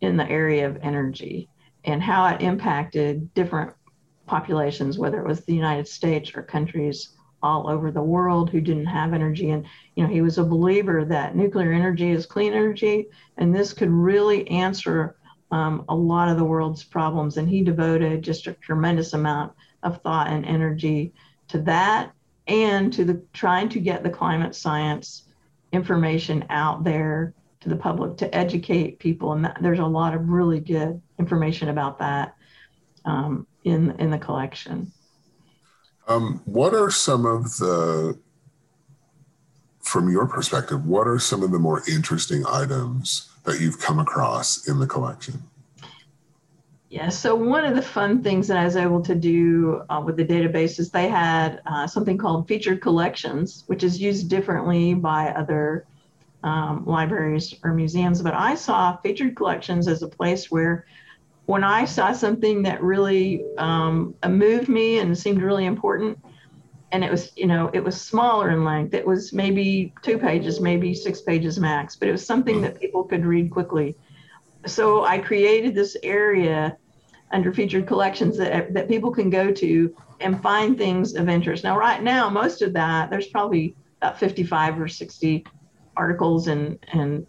in 0.01 0.16
the 0.16 0.29
area 0.29 0.66
of 0.66 0.79
energy 0.83 1.48
and 1.85 2.03
how 2.03 2.27
it 2.27 2.42
impacted 2.42 3.33
different 3.35 3.72
populations, 4.29 4.99
whether 4.99 5.21
it 5.21 5.27
was 5.27 5.41
the 5.41 5.55
United 5.55 5.88
States 5.88 6.33
or 6.35 6.43
countries 6.43 7.17
all 7.43 7.69
over 7.69 7.91
the 7.91 8.03
world 8.03 8.51
who 8.51 8.61
didn't 8.61 8.87
have 8.87 9.14
energy. 9.14 9.51
And, 9.51 9.64
you 9.95 10.03
know, 10.03 10.12
he 10.12 10.23
was 10.23 10.38
a 10.38 10.45
believer 10.45 11.05
that 11.05 11.37
nuclear 11.37 11.73
energy 11.73 12.11
is 12.11 12.27
clean 12.27 12.53
energy, 12.53 13.07
and 13.37 13.55
this 13.55 13.73
could 13.73 13.91
really 13.91 14.49
answer 14.49 15.17
um, 15.51 15.85
a 15.88 15.95
lot 15.95 16.29
of 16.29 16.37
the 16.37 16.45
world's 16.45 16.85
problems. 16.85 17.37
And 17.37 17.49
he 17.49 17.62
devoted 17.62 18.23
just 18.23 18.47
a 18.47 18.55
tremendous 18.55 19.12
amount 19.12 19.53
of 19.83 20.03
thought 20.03 20.29
and 20.29 20.45
energy 20.45 21.12
to 21.49 21.59
that 21.62 22.12
and 22.47 22.93
to 22.93 23.05
the 23.05 23.23
trying 23.33 23.69
to 23.71 23.81
get 23.81 24.03
the 24.03 24.11
climate 24.11 24.55
science 24.55 25.25
information 25.73 26.45
out 26.51 26.83
there 26.85 27.35
to 27.61 27.69
the 27.69 27.77
public 27.77 28.17
to 28.17 28.35
educate 28.35 28.99
people. 28.99 29.33
And 29.33 29.45
that, 29.45 29.59
there's 29.61 29.79
a 29.79 29.87
lot 29.87 30.14
of 30.14 30.29
really 30.29 30.61
good 30.61 31.01
information 31.19 31.69
about 31.69 31.99
that 31.99 32.35
um, 33.05 33.47
in 33.70 33.92
in 33.98 34.11
the 34.11 34.18
collection. 34.18 34.92
Um, 36.09 36.40
what 36.46 36.74
are 36.74 36.90
some 36.90 37.26
of 37.26 37.59
the, 37.59 38.18
from 39.81 40.11
your 40.11 40.26
perspective, 40.26 40.87
what 40.87 41.07
are 41.07 41.18
some 41.18 41.42
of 41.42 41.50
the 41.50 41.59
more 41.59 41.83
interesting 41.87 42.44
items 42.46 43.31
that 43.44 43.61
you've 43.61 43.78
come 43.78 43.98
across 43.98 44.66
in 44.68 44.78
the 44.78 44.87
collection? 44.87 45.42
Yeah, 46.88 47.11
so 47.11 47.35
one 47.35 47.66
of 47.66 47.76
the 47.76 47.83
fun 47.83 48.22
things 48.22 48.48
that 48.48 48.57
I 48.57 48.64
was 48.64 48.76
able 48.76 49.02
to 49.02 49.14
do 49.14 49.83
uh, 49.90 50.02
with 50.02 50.16
the 50.16 50.24
database 50.24 50.78
is 50.78 50.90
they 50.90 51.09
had 51.09 51.61
uh, 51.66 51.87
something 51.87 52.16
called 52.16 52.48
featured 52.48 52.81
collections, 52.81 53.64
which 53.66 53.85
is 53.85 54.00
used 54.00 54.31
differently 54.31 54.94
by 54.94 55.28
other 55.28 55.87
um, 56.42 56.87
libraries 56.87 57.54
or 57.62 57.74
museums. 57.74 58.22
But 58.22 58.33
I 58.33 58.54
saw 58.54 58.96
featured 58.96 59.37
collections 59.37 59.87
as 59.87 60.02
a 60.02 60.09
place 60.09 60.50
where 60.50 60.87
when 61.49 61.65
I 61.65 61.87
saw 61.87 62.13
something 62.13 62.63
that 62.65 62.83
really 62.83 63.43
um, 63.57 64.15
moved 64.29 64.69
me 64.69 64.99
and 64.99 65.17
seemed 65.17 65.41
really 65.41 65.65
important, 65.65 66.19
and 66.93 67.03
it 67.03 67.11
was, 67.11 67.33
you 67.37 67.47
know, 67.47 67.71
it 67.73 67.83
was 67.83 67.99
smaller 67.99 68.51
in 68.51 68.67
length. 68.67 68.93
It 68.93 69.07
was 69.07 69.33
maybe 69.33 69.95
two 70.03 70.19
pages, 70.19 70.61
maybe 70.61 70.93
six 70.93 71.23
pages 71.23 71.59
max, 71.59 71.97
but 71.97 72.07
it 72.07 72.13
was 72.13 72.27
something 72.27 72.61
that 72.61 72.79
people 72.79 73.03
could 73.03 73.25
read 73.25 73.51
quickly. 73.51 73.97
So 74.67 75.07
I 75.07 75.17
created 75.17 75.75
this 75.75 75.97
area 76.03 76.77
under 77.33 77.51
featured 77.51 77.87
collections 77.87 78.37
that, 78.37 78.75
that 78.75 78.87
people 78.87 79.11
can 79.11 79.31
go 79.31 79.51
to 79.51 79.97
and 80.21 80.43
find 80.43 80.77
things 80.77 81.15
of 81.15 81.31
interest. 81.31 81.65
Now, 81.65 81.79
right 81.79 82.03
now, 82.03 82.29
most 82.29 82.61
of 82.61 82.75
that, 82.75 83.09
there's 83.09 83.29
probably 83.29 83.75
about 84.03 84.21
55 84.21 84.79
or 84.79 84.87
60 84.87 85.47
articles 85.97 86.49
and, 86.49 86.79
and 86.93 87.27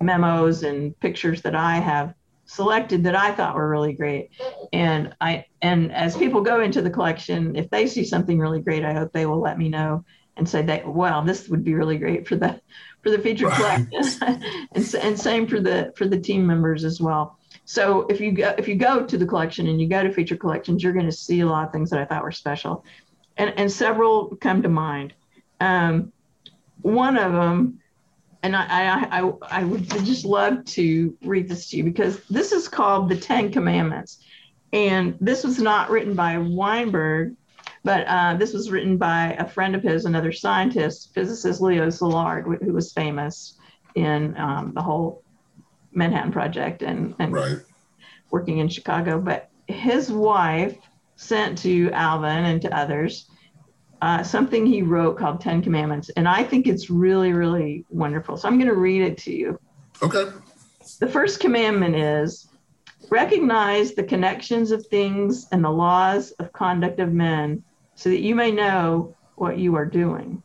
memos 0.00 0.62
and 0.62 0.98
pictures 1.00 1.42
that 1.42 1.54
I 1.54 1.74
have 1.74 2.14
selected 2.48 3.04
that 3.04 3.14
I 3.14 3.30
thought 3.32 3.54
were 3.54 3.68
really 3.68 3.92
great. 3.92 4.30
And 4.72 5.14
I 5.20 5.44
and 5.62 5.92
as 5.92 6.16
people 6.16 6.40
go 6.40 6.60
into 6.60 6.82
the 6.82 6.90
collection, 6.90 7.54
if 7.54 7.70
they 7.70 7.86
see 7.86 8.04
something 8.04 8.38
really 8.38 8.60
great, 8.60 8.84
I 8.84 8.94
hope 8.94 9.12
they 9.12 9.26
will 9.26 9.40
let 9.40 9.58
me 9.58 9.68
know 9.68 10.04
and 10.36 10.48
say 10.48 10.62
that 10.62 10.86
wow, 10.86 11.20
this 11.20 11.48
would 11.48 11.62
be 11.62 11.74
really 11.74 11.98
great 11.98 12.26
for 12.26 12.36
the 12.36 12.60
for 13.02 13.10
the 13.10 13.18
featured 13.18 13.52
collection. 13.52 13.90
and 14.72 14.94
and 14.94 15.20
same 15.20 15.46
for 15.46 15.60
the 15.60 15.92
for 15.94 16.06
the 16.06 16.18
team 16.18 16.46
members 16.46 16.84
as 16.84 17.00
well. 17.00 17.38
So 17.66 18.06
if 18.08 18.20
you 18.20 18.32
go 18.32 18.54
if 18.56 18.66
you 18.66 18.76
go 18.76 19.04
to 19.04 19.18
the 19.18 19.26
collection 19.26 19.68
and 19.68 19.80
you 19.80 19.88
go 19.88 20.02
to 20.02 20.12
feature 20.12 20.36
collections, 20.36 20.82
you're 20.82 20.94
going 20.94 21.06
to 21.06 21.12
see 21.12 21.40
a 21.40 21.46
lot 21.46 21.66
of 21.66 21.72
things 21.72 21.90
that 21.90 22.00
I 22.00 22.06
thought 22.06 22.22
were 22.22 22.32
special, 22.32 22.84
and 23.36 23.52
and 23.58 23.70
several 23.70 24.36
come 24.36 24.62
to 24.62 24.70
mind. 24.70 25.12
Um, 25.60 26.12
one 26.80 27.18
of 27.18 27.32
them 27.32 27.80
and 28.48 28.56
I, 28.56 28.64
I, 28.64 29.20
I, 29.20 29.32
I 29.60 29.64
would 29.64 29.86
just 30.06 30.24
love 30.24 30.64
to 30.64 31.14
read 31.22 31.50
this 31.50 31.68
to 31.68 31.76
you 31.76 31.84
because 31.84 32.24
this 32.30 32.50
is 32.50 32.66
called 32.66 33.10
the 33.10 33.16
Ten 33.16 33.52
Commandments. 33.52 34.24
And 34.72 35.18
this 35.20 35.44
was 35.44 35.60
not 35.60 35.90
written 35.90 36.14
by 36.14 36.38
Weinberg, 36.38 37.36
but 37.84 38.06
uh, 38.06 38.36
this 38.36 38.54
was 38.54 38.70
written 38.70 38.96
by 38.96 39.36
a 39.38 39.46
friend 39.46 39.74
of 39.74 39.82
his, 39.82 40.06
another 40.06 40.32
scientist, 40.32 41.12
physicist 41.14 41.60
Leo 41.60 41.88
Szilard, 41.88 42.62
who 42.62 42.72
was 42.72 42.90
famous 42.90 43.58
in 43.94 44.34
um, 44.38 44.72
the 44.74 44.82
whole 44.82 45.22
Manhattan 45.92 46.32
Project 46.32 46.82
and, 46.82 47.14
and 47.18 47.34
right. 47.34 47.58
working 48.30 48.58
in 48.58 48.68
Chicago. 48.70 49.20
But 49.20 49.50
his 49.66 50.10
wife 50.10 50.78
sent 51.16 51.58
to 51.58 51.90
Alvin 51.92 52.46
and 52.46 52.62
to 52.62 52.74
others 52.74 53.28
uh, 54.00 54.22
something 54.22 54.64
he 54.64 54.82
wrote 54.82 55.18
called 55.18 55.40
Ten 55.40 55.62
Commandments. 55.62 56.10
And 56.10 56.28
I 56.28 56.44
think 56.44 56.66
it's 56.66 56.90
really, 56.90 57.32
really 57.32 57.84
wonderful. 57.90 58.36
So 58.36 58.48
I'm 58.48 58.58
going 58.58 58.68
to 58.68 58.76
read 58.76 59.02
it 59.02 59.18
to 59.18 59.34
you. 59.34 59.58
Okay. 60.02 60.30
The 61.00 61.08
first 61.08 61.40
commandment 61.40 61.96
is 61.96 62.48
recognize 63.10 63.94
the 63.94 64.02
connections 64.02 64.70
of 64.70 64.86
things 64.86 65.48
and 65.52 65.64
the 65.64 65.70
laws 65.70 66.30
of 66.32 66.52
conduct 66.52 67.00
of 67.00 67.12
men 67.12 67.62
so 67.94 68.10
that 68.10 68.20
you 68.20 68.34
may 68.34 68.50
know 68.50 69.14
what 69.36 69.58
you 69.58 69.74
are 69.74 69.86
doing. 69.86 70.42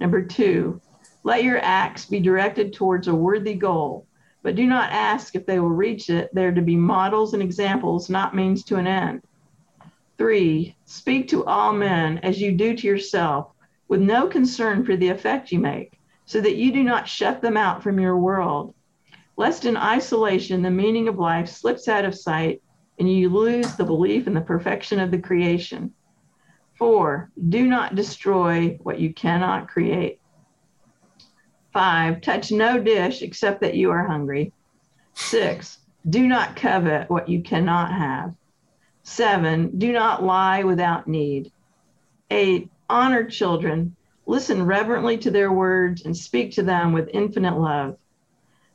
Number 0.00 0.22
two, 0.22 0.80
let 1.24 1.44
your 1.44 1.58
acts 1.58 2.06
be 2.06 2.20
directed 2.20 2.72
towards 2.72 3.08
a 3.08 3.14
worthy 3.14 3.54
goal, 3.54 4.06
but 4.42 4.54
do 4.54 4.66
not 4.66 4.90
ask 4.90 5.34
if 5.34 5.46
they 5.46 5.58
will 5.60 5.70
reach 5.70 6.10
it. 6.10 6.30
They're 6.32 6.52
to 6.52 6.62
be 6.62 6.76
models 6.76 7.34
and 7.34 7.42
examples, 7.42 8.08
not 8.08 8.34
means 8.34 8.64
to 8.64 8.76
an 8.76 8.86
end. 8.86 9.22
Three, 10.18 10.76
speak 10.84 11.28
to 11.28 11.44
all 11.44 11.72
men 11.72 12.18
as 12.18 12.40
you 12.40 12.52
do 12.52 12.74
to 12.74 12.86
yourself, 12.86 13.52
with 13.86 14.00
no 14.00 14.26
concern 14.26 14.84
for 14.84 14.96
the 14.96 15.08
effect 15.08 15.52
you 15.52 15.60
make, 15.60 15.98
so 16.24 16.40
that 16.40 16.56
you 16.56 16.72
do 16.72 16.82
not 16.82 17.08
shut 17.08 17.40
them 17.40 17.56
out 17.56 17.82
from 17.82 18.00
your 18.00 18.18
world. 18.18 18.74
Lest 19.36 19.64
in 19.64 19.76
isolation 19.76 20.60
the 20.60 20.70
meaning 20.70 21.06
of 21.06 21.18
life 21.18 21.48
slips 21.48 21.86
out 21.86 22.04
of 22.04 22.18
sight 22.18 22.60
and 22.98 23.10
you 23.10 23.28
lose 23.28 23.76
the 23.76 23.84
belief 23.84 24.26
in 24.26 24.34
the 24.34 24.40
perfection 24.40 24.98
of 24.98 25.12
the 25.12 25.20
creation. 25.20 25.94
Four, 26.76 27.30
do 27.48 27.68
not 27.68 27.94
destroy 27.94 28.76
what 28.82 28.98
you 28.98 29.14
cannot 29.14 29.68
create. 29.68 30.20
Five, 31.72 32.20
touch 32.22 32.50
no 32.50 32.80
dish 32.80 33.22
except 33.22 33.60
that 33.60 33.76
you 33.76 33.92
are 33.92 34.06
hungry. 34.06 34.52
Six, 35.14 35.78
do 36.08 36.26
not 36.26 36.56
covet 36.56 37.08
what 37.08 37.28
you 37.28 37.42
cannot 37.42 37.92
have. 37.92 38.34
Seven, 39.08 39.78
do 39.78 39.92
not 39.92 40.22
lie 40.22 40.64
without 40.64 41.08
need. 41.08 41.52
Eight, 42.30 42.70
honor 42.88 43.24
children. 43.24 43.96
Listen 44.26 44.64
reverently 44.64 45.18
to 45.18 45.30
their 45.30 45.52
words 45.52 46.04
and 46.04 46.16
speak 46.16 46.52
to 46.52 46.62
them 46.62 46.92
with 46.92 47.10
infinite 47.12 47.58
love. 47.58 47.96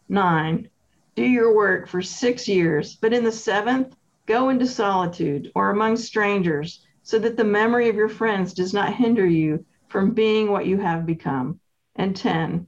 Nine, 0.10 0.70
do 1.16 1.24
your 1.24 1.56
work 1.56 1.88
for 1.88 2.02
six 2.02 2.48
years, 2.48 2.96
but 2.96 3.14
in 3.14 3.24
the 3.24 3.32
seventh, 3.32 3.96
Go 4.26 4.48
into 4.48 4.66
solitude 4.66 5.52
or 5.54 5.70
among 5.70 5.98
strangers 5.98 6.86
so 7.02 7.20
that 7.20 7.36
the 7.36 7.44
memory 7.44 7.90
of 7.90 7.96
your 7.96 8.08
friends 8.08 8.54
does 8.54 8.74
not 8.74 8.94
hinder 8.94 9.26
you 9.26 9.66
from 9.90 10.14
being 10.14 10.50
what 10.50 10.66
you 10.66 10.78
have 10.78 11.06
become. 11.06 11.60
And 11.98 12.16
10, 12.16 12.68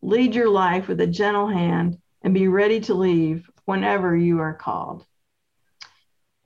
lead 0.00 0.34
your 0.34 0.48
life 0.48 0.88
with 0.88 1.00
a 1.02 1.06
gentle 1.06 1.48
hand 1.48 1.98
and 2.22 2.32
be 2.32 2.48
ready 2.48 2.80
to 2.80 2.94
leave 2.94 3.50
whenever 3.66 4.16
you 4.16 4.40
are 4.40 4.54
called. 4.54 5.04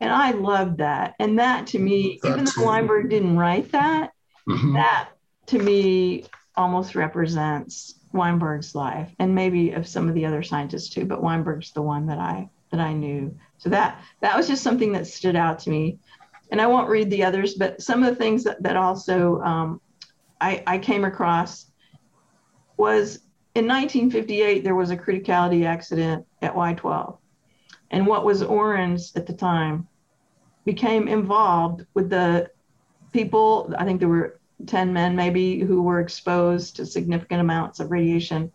And 0.00 0.10
I 0.10 0.30
loved 0.30 0.78
that. 0.78 1.14
And 1.18 1.38
that 1.38 1.66
to 1.68 1.78
me, 1.78 2.18
that 2.22 2.32
even 2.32 2.44
though 2.44 2.64
Weinberg 2.64 3.10
didn't 3.10 3.36
write 3.36 3.70
that, 3.72 4.12
mm-hmm. 4.48 4.74
that 4.74 5.10
to 5.46 5.58
me 5.58 6.24
almost 6.56 6.94
represents 6.94 8.00
Weinberg's 8.12 8.74
life 8.74 9.14
and 9.18 9.34
maybe 9.34 9.72
of 9.72 9.86
some 9.86 10.08
of 10.08 10.14
the 10.14 10.26
other 10.26 10.42
scientists 10.42 10.88
too, 10.88 11.04
but 11.04 11.22
Weinberg's 11.22 11.72
the 11.72 11.82
one 11.82 12.06
that 12.06 12.18
I 12.18 12.48
that 12.70 12.80
I 12.80 12.92
knew. 12.92 13.36
So 13.58 13.68
that 13.70 14.00
that 14.20 14.36
was 14.36 14.48
just 14.48 14.62
something 14.62 14.92
that 14.92 15.06
stood 15.06 15.36
out 15.36 15.58
to 15.60 15.70
me. 15.70 15.98
And 16.50 16.60
I 16.60 16.66
won't 16.66 16.88
read 16.88 17.10
the 17.10 17.24
others, 17.24 17.54
but 17.54 17.80
some 17.80 18.02
of 18.02 18.08
the 18.08 18.16
things 18.16 18.42
that, 18.44 18.62
that 18.62 18.76
also 18.76 19.40
um, 19.40 19.80
I, 20.40 20.62
I 20.66 20.78
came 20.78 21.04
across 21.04 21.66
was 22.76 23.20
in 23.54 23.66
1958 23.66 24.64
there 24.64 24.74
was 24.74 24.90
a 24.90 24.96
criticality 24.96 25.64
accident 25.64 26.26
at 26.42 26.54
Y12. 26.54 27.18
And 27.92 28.06
what 28.06 28.24
was 28.24 28.42
ORINS 28.42 29.12
at 29.16 29.26
the 29.26 29.32
time 29.32 29.88
became 30.64 31.08
involved 31.08 31.86
with 31.94 32.10
the 32.10 32.50
people, 33.12 33.74
I 33.78 33.84
think 33.84 34.00
there 34.00 34.08
were 34.08 34.40
10 34.66 34.92
men 34.92 35.16
maybe 35.16 35.60
who 35.60 35.82
were 35.82 36.00
exposed 36.00 36.76
to 36.76 36.86
significant 36.86 37.40
amounts 37.40 37.80
of 37.80 37.90
radiation. 37.90 38.52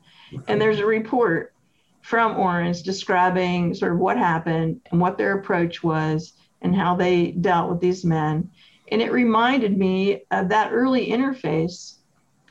And 0.48 0.62
there's 0.62 0.80
a 0.80 0.86
report 0.86 1.54
from 2.02 2.38
ORINS 2.38 2.84
describing 2.84 3.74
sort 3.74 3.92
of 3.92 3.98
what 3.98 4.18
happened 4.18 4.82
and 4.92 5.02
what 5.02 5.18
their 5.18 5.38
approach 5.38 5.84
was 5.84 6.34
and 6.62 6.76
how 6.76 6.96
they 6.96 7.32
dealt 7.32 7.70
with 7.70 7.80
these 7.80 8.06
men. 8.06 8.50
And 8.92 9.02
it 9.02 9.12
reminded 9.12 9.78
me 9.78 10.24
of 10.32 10.50
that 10.50 10.72
early 10.72 11.08
interface 11.08 11.96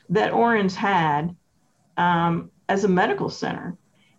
that 0.09 0.33
ORINS 0.33 0.75
had 0.75 1.35
um, 1.97 2.51
as 2.69 2.85
a 2.85 2.89
medical 2.89 3.31
center. 3.31 3.77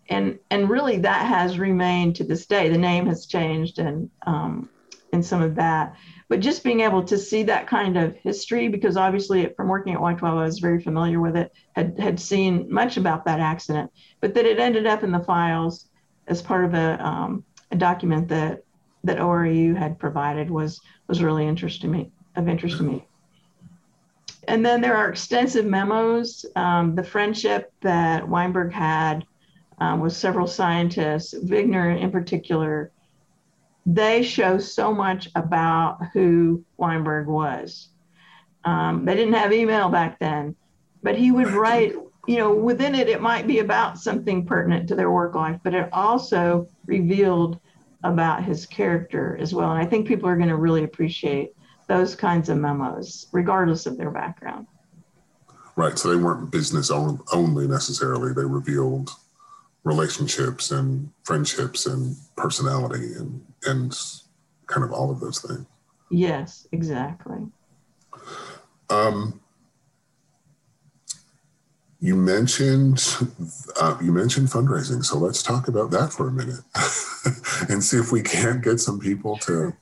And, 0.07 0.39
and 0.49 0.69
really 0.69 0.99
that 0.99 1.25
has 1.25 1.59
remained 1.59 2.15
to 2.17 2.23
this 2.23 2.45
day. 2.45 2.69
The 2.69 2.77
name 2.77 3.05
has 3.07 3.25
changed 3.25 3.79
and 3.79 4.09
um, 4.25 4.69
and 5.15 5.25
some 5.25 5.41
of 5.41 5.55
that. 5.55 5.95
But 6.27 6.41
just 6.41 6.63
being 6.63 6.81
able 6.81 7.03
to 7.03 7.17
see 7.17 7.43
that 7.43 7.67
kind 7.67 7.97
of 7.97 8.15
history, 8.17 8.67
because 8.67 8.97
obviously 8.97 9.47
from 9.55 9.67
working 9.67 9.93
at 9.93 9.99
Y12, 9.99 10.23
I 10.23 10.43
was 10.43 10.59
very 10.59 10.81
familiar 10.81 11.19
with 11.19 11.35
it, 11.35 11.53
had, 11.75 11.97
had 11.99 12.19
seen 12.19 12.71
much 12.71 12.97
about 12.97 13.25
that 13.25 13.39
accident, 13.39 13.91
but 14.21 14.33
that 14.33 14.45
it 14.45 14.59
ended 14.59 14.85
up 14.85 15.03
in 15.03 15.11
the 15.11 15.19
files 15.19 15.89
as 16.27 16.41
part 16.41 16.65
of 16.65 16.73
a, 16.73 17.03
um, 17.05 17.43
a 17.71 17.75
document 17.75 18.27
that, 18.27 18.63
that 19.03 19.19
ORAU 19.19 19.75
had 19.75 19.97
provided 19.99 20.49
was, 20.49 20.81
was 21.07 21.23
really 21.23 21.47
interesting 21.47 21.91
to 21.91 21.97
me, 21.97 22.11
of 22.35 22.49
interest 22.49 22.77
to 22.77 22.83
me. 22.83 23.07
And 24.47 24.65
then 24.65 24.81
there 24.81 24.95
are 24.95 25.09
extensive 25.09 25.65
memos. 25.65 26.45
Um, 26.55 26.95
the 26.95 27.03
friendship 27.03 27.71
that 27.81 28.27
Weinberg 28.27 28.71
had 28.71 29.25
um, 29.79 29.99
with 29.99 30.13
several 30.13 30.47
scientists, 30.47 31.33
Wigner 31.33 31.99
in 31.99 32.11
particular, 32.11 32.91
they 33.85 34.23
show 34.23 34.57
so 34.57 34.93
much 34.93 35.29
about 35.35 35.99
who 36.13 36.63
Weinberg 36.77 37.27
was. 37.27 37.89
Um, 38.63 39.05
they 39.05 39.15
didn't 39.15 39.33
have 39.33 39.53
email 39.53 39.89
back 39.89 40.17
then, 40.19 40.55
but 41.03 41.15
he 41.15 41.31
would 41.31 41.49
write, 41.49 41.93
you 42.27 42.37
know, 42.37 42.53
within 42.53 42.95
it, 42.95 43.07
it 43.07 43.21
might 43.21 43.45
be 43.45 43.59
about 43.59 43.99
something 43.99 44.45
pertinent 44.45 44.87
to 44.87 44.95
their 44.95 45.11
work 45.11 45.35
life, 45.35 45.59
but 45.63 45.75
it 45.75 45.87
also 45.93 46.67
revealed 46.87 47.59
about 48.03 48.43
his 48.43 48.65
character 48.65 49.37
as 49.39 49.53
well. 49.53 49.71
And 49.71 49.79
I 49.79 49.85
think 49.85 50.07
people 50.07 50.27
are 50.27 50.35
going 50.35 50.49
to 50.49 50.55
really 50.55 50.83
appreciate 50.83 51.53
those 51.87 52.15
kinds 52.15 52.49
of 52.49 52.57
memos, 52.57 53.27
regardless 53.31 53.85
of 53.85 53.97
their 53.97 54.09
background. 54.09 54.65
Right. 55.75 55.99
So 55.99 56.09
they 56.09 56.15
weren't 56.15 56.49
business 56.49 56.89
only 56.89 57.67
necessarily, 57.67 58.33
they 58.33 58.45
revealed 58.45 59.11
relationships 59.85 60.71
and 60.71 61.09
friendships 61.23 61.85
and 61.85 62.17
personality 62.35 63.13
and 63.13 63.45
and 63.65 63.97
kind 64.67 64.83
of 64.83 64.91
all 64.91 65.09
of 65.09 65.19
those 65.19 65.39
things. 65.39 65.65
Yes, 66.09 66.67
exactly. 66.71 67.47
Um, 68.89 69.39
you 71.99 72.15
mentioned 72.15 73.17
uh, 73.79 73.97
you 74.01 74.11
mentioned 74.11 74.49
fundraising, 74.49 75.03
so 75.03 75.17
let's 75.17 75.41
talk 75.41 75.67
about 75.67 75.91
that 75.91 76.11
for 76.11 76.27
a 76.27 76.31
minute 76.31 76.61
and 77.69 77.83
see 77.83 77.97
if 77.97 78.11
we 78.11 78.21
can't 78.21 78.63
get 78.63 78.79
some 78.79 78.99
people 78.99 79.37
to 79.37 79.73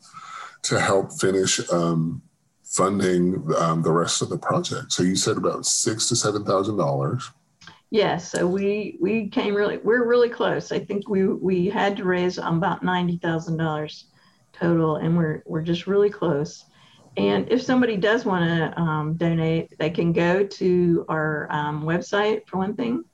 to 0.63 0.79
help 0.79 1.11
finish 1.13 1.59
um, 1.71 2.21
funding 2.63 3.43
um, 3.57 3.81
the 3.81 3.91
rest 3.91 4.21
of 4.21 4.29
the 4.29 4.37
project. 4.37 4.91
So 4.91 5.03
you 5.03 5.15
said 5.15 5.37
about 5.37 5.65
six 5.65 6.07
to 6.09 6.15
seven 6.15 6.45
thousand 6.45 6.77
dollars. 6.77 7.29
Yes, 7.93 8.29
so 8.31 8.45
we 8.47 8.97
we 8.99 9.29
came 9.29 9.53
really 9.53 9.77
we're 9.77 10.07
really 10.07 10.29
close. 10.29 10.71
I 10.71 10.79
think 10.79 11.07
we 11.07 11.27
we 11.27 11.67
had 11.67 11.95
to 11.97 12.05
raise 12.05 12.39
about 12.39 12.81
ninety 12.81 13.17
thousand 13.17 13.57
dollars 13.57 14.05
total, 14.51 14.95
and 14.95 15.15
we're 15.15 15.43
we're 15.45 15.61
just 15.61 15.85
really 15.85 16.09
close. 16.09 16.65
And 17.17 17.47
if 17.51 17.61
somebody 17.61 17.95
does 17.95 18.25
want 18.25 18.45
to 18.45 18.81
um, 18.81 19.13
donate, 19.13 19.77
they 19.77 19.91
can 19.91 20.11
go 20.11 20.43
to 20.43 21.05
our 21.07 21.47
um, 21.51 21.83
website 21.83 22.47
for 22.47 22.57
one 22.57 22.75
thing. 22.75 23.05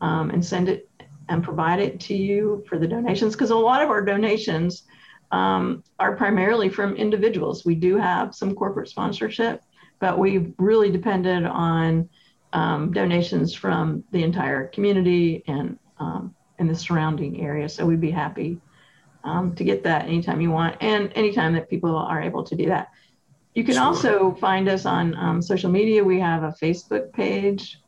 um, 0.00 0.30
and 0.30 0.44
send 0.44 0.68
it 0.68 0.88
and 1.28 1.42
provide 1.42 1.80
it 1.80 1.98
to 2.00 2.14
you 2.14 2.64
for 2.68 2.78
the 2.78 2.86
donations. 2.86 3.34
Because 3.34 3.50
a 3.50 3.56
lot 3.56 3.82
of 3.82 3.90
our 3.90 4.04
donations 4.04 4.84
um, 5.32 5.82
are 5.98 6.16
primarily 6.16 6.68
from 6.68 6.94
individuals. 6.94 7.64
We 7.64 7.74
do 7.74 7.96
have 7.96 8.36
some 8.36 8.54
corporate 8.54 8.88
sponsorship, 8.88 9.62
but 9.98 10.18
we've 10.18 10.54
really 10.58 10.90
depended 10.90 11.44
on 11.44 12.08
um, 12.52 12.92
donations 12.92 13.54
from 13.54 14.04
the 14.12 14.22
entire 14.22 14.68
community 14.68 15.42
and 15.46 15.78
um, 16.00 16.34
in 16.58 16.66
the 16.66 16.74
surrounding 16.74 17.40
area. 17.40 17.68
So 17.68 17.86
we'd 17.86 18.00
be 18.00 18.10
happy 18.10 18.58
um, 19.22 19.54
to 19.54 19.64
get 19.64 19.84
that 19.84 20.06
anytime 20.06 20.40
you 20.40 20.50
want 20.50 20.76
and 20.80 21.12
anytime 21.14 21.52
that 21.54 21.70
people 21.70 21.94
are 21.94 22.20
able 22.20 22.42
to 22.44 22.56
do 22.56 22.66
that. 22.66 22.88
You 23.54 23.64
can 23.64 23.74
sure. 23.74 23.82
also 23.82 24.34
find 24.34 24.68
us 24.68 24.86
on 24.86 25.14
um, 25.16 25.42
social 25.42 25.70
media. 25.70 26.02
We 26.02 26.20
have 26.20 26.42
a 26.42 26.54
Facebook 26.62 27.12
page. 27.12 27.80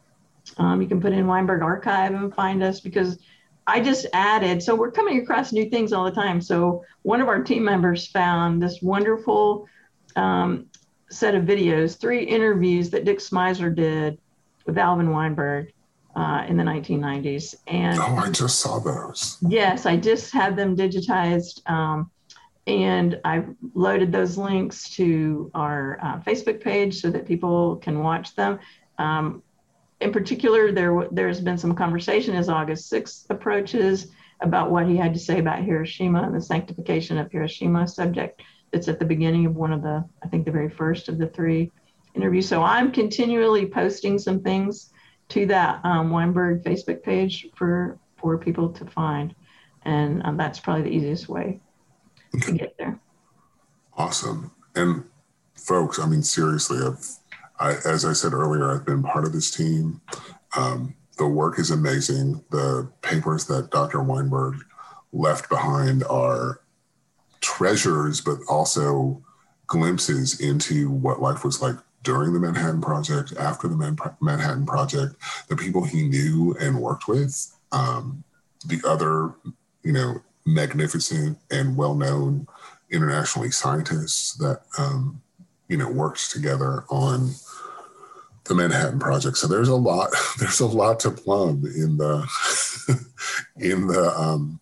Um, 0.59 0.83
you 0.83 0.89
can 0.89 1.01
put 1.01 1.13
in 1.13 1.27
Weinberg 1.27 1.63
Archive 1.63 2.15
and 2.15 2.35
find 2.35 2.63
us 2.63 2.81
because 2.81 3.19
I 3.67 3.81
just 3.81 4.07
added, 4.13 4.61
so 4.61 4.75
we're 4.75 4.91
coming 4.91 5.21
across 5.23 5.53
new 5.53 5.71
things 5.71 5.93
all 5.93 6.05
the 6.05 6.11
time. 6.11 6.41
So 6.41 6.85
one 7.03 7.21
of 7.21 7.29
our 7.29 7.43
team 7.45 7.63
members 7.65 8.09
found 8.09 8.61
this 8.61 8.83
wonderful 8.83 9.69
um, 10.17 10.67
set 11.11 11.37
of 11.37 11.45
videos, 11.45 11.99
three 11.99 12.25
interviews 12.25 12.91
that 12.91 13.05
Dick 13.05 13.19
Smyser 13.19 13.75
did 13.75 14.19
with 14.67 14.79
Alvin 14.79 15.11
Weinberg 15.11 15.73
uh, 16.15 16.45
in 16.49 16.57
the 16.57 16.65
1990s. 16.65 17.55
And 17.67 17.99
oh, 17.99 18.17
I 18.17 18.31
just 18.31 18.61
saw 18.61 18.79
those. 18.79 19.39
Yes, 19.43 19.87
I 19.87 19.97
just 19.97 20.33
had 20.33 20.57
them 20.57 20.77
digitized. 20.77 21.69
Um, 21.71 22.11
and 22.67 23.21
I 23.25 23.45
loaded 23.75 24.13
those 24.13 24.39
links 24.39 24.89
to 24.91 25.51
our 25.55 25.99
uh, 26.03 26.21
Facebook 26.21 26.63
page 26.63 27.01
so 27.01 27.11
that 27.11 27.27
people 27.27 27.77
can 27.77 28.01
watch 28.01 28.37
them. 28.37 28.61
Um, 28.99 29.43
in 30.01 30.13
particular, 30.13 30.73
there 30.73 31.09
there's 31.11 31.41
been 31.41 31.59
some 31.59 31.75
conversation 31.75 32.35
as 32.35 32.49
August 32.49 32.93
6th 32.93 33.27
approaches 33.31 34.09
about 34.41 34.71
what 34.71 34.87
he 34.87 34.97
had 34.97 35.15
to 35.15 35.21
say 35.21 35.39
about 35.39 35.63
Hiroshima 35.63 36.23
and 36.23 36.35
the 36.35 36.41
sanctification 36.41 37.19
of 37.19 37.31
Hiroshima 37.31 37.87
subject 37.87 38.43
that's 38.73 38.89
at 38.89 38.99
the 38.99 39.05
beginning 39.05 39.47
of 39.47 39.55
one 39.55 39.73
of 39.73 39.83
the, 39.83 40.05
I 40.23 40.29
think 40.29 40.45
the 40.45 40.51
very 40.51 40.69
first 40.69 41.09
of 41.09 41.19
the 41.19 41.29
three 41.29 41.71
interviews. 42.15 42.49
So 42.49 42.63
I'm 42.63 42.91
continually 42.91 43.67
posting 43.67 44.19
some 44.19 44.43
things 44.43 44.91
to 45.31 45.47
that 45.47 45.85
um, 45.85 46.11
Weinberg 46.11 46.63
Facebook 46.63 47.03
page 47.03 47.49
for 47.55 47.99
for 48.17 48.39
people 48.39 48.69
to 48.71 48.85
find, 48.87 49.35
and 49.85 50.25
um, 50.25 50.37
that's 50.37 50.61
probably 50.61 50.83
the 50.83 50.97
easiest 50.97 51.29
way 51.29 51.61
to 52.41 52.53
get 52.53 52.77
there. 52.79 53.01
Awesome, 53.97 54.53
and 54.75 55.05
folks, 55.55 55.99
I 55.99 56.07
mean 56.07 56.23
seriously, 56.23 56.79
I've, 56.85 57.07
I, 57.59 57.89
as 57.89 58.05
I 58.05 58.13
said 58.13 58.33
earlier, 58.33 58.71
I've 58.71 58.87
been 58.87 59.03
part 59.03 59.25
of 59.25 59.33
this 59.33 59.51
team. 59.51 60.01
Um, 60.57 60.95
the 61.19 61.27
work 61.27 61.59
is 61.59 61.71
amazing. 61.71 62.43
The 62.51 62.91
papers 63.03 63.47
that 63.47 63.71
Dr. 63.71 64.03
Weinberg 64.03 64.57
left 65.13 65.49
behind 65.49 66.05
are 66.05 66.61
treasures, 67.41 68.21
but 68.21 68.39
also 68.49 69.23
glimpses 69.67 70.41
into 70.41 70.91
what 70.91 71.21
life 71.21 71.45
was 71.45 71.63
like 71.63 71.77
during 72.03 72.33
the 72.33 72.41
Manhattan 72.41 72.81
Project, 72.81 73.33
after 73.39 73.69
the 73.69 73.77
Man- 73.77 73.97
Manhattan 74.21 74.67
Project, 74.67 75.15
the 75.49 75.57
people 75.57 75.85
he 75.85 76.09
knew 76.09 76.57
and 76.61 76.81
worked 76.81 77.09
with, 77.09 77.55
um, 77.71 78.25
the 78.67 78.81
other, 78.87 79.33
you 79.83 79.93
know, 79.93 80.21
magnificent 80.45 81.39
and 81.51 81.77
well-known 81.77 82.47
internationally 82.91 83.51
scientists 83.51 84.35
that 84.35 84.63
um, 84.79 85.21
you 85.69 85.77
know 85.77 85.91
worked 85.91 86.31
together 86.31 86.85
on 86.91 87.31
the 88.45 88.55
Manhattan 88.55 88.99
Project. 88.99 89.37
So 89.39 89.47
there's 89.47 89.69
a 89.69 89.75
lot. 89.75 90.11
There's 90.39 90.61
a 90.61 90.67
lot 90.67 91.01
to 91.01 91.11
plumb 91.11 91.65
in 91.65 91.97
the 91.97 92.27
in 93.57 93.87
the 93.87 94.13
um, 94.17 94.61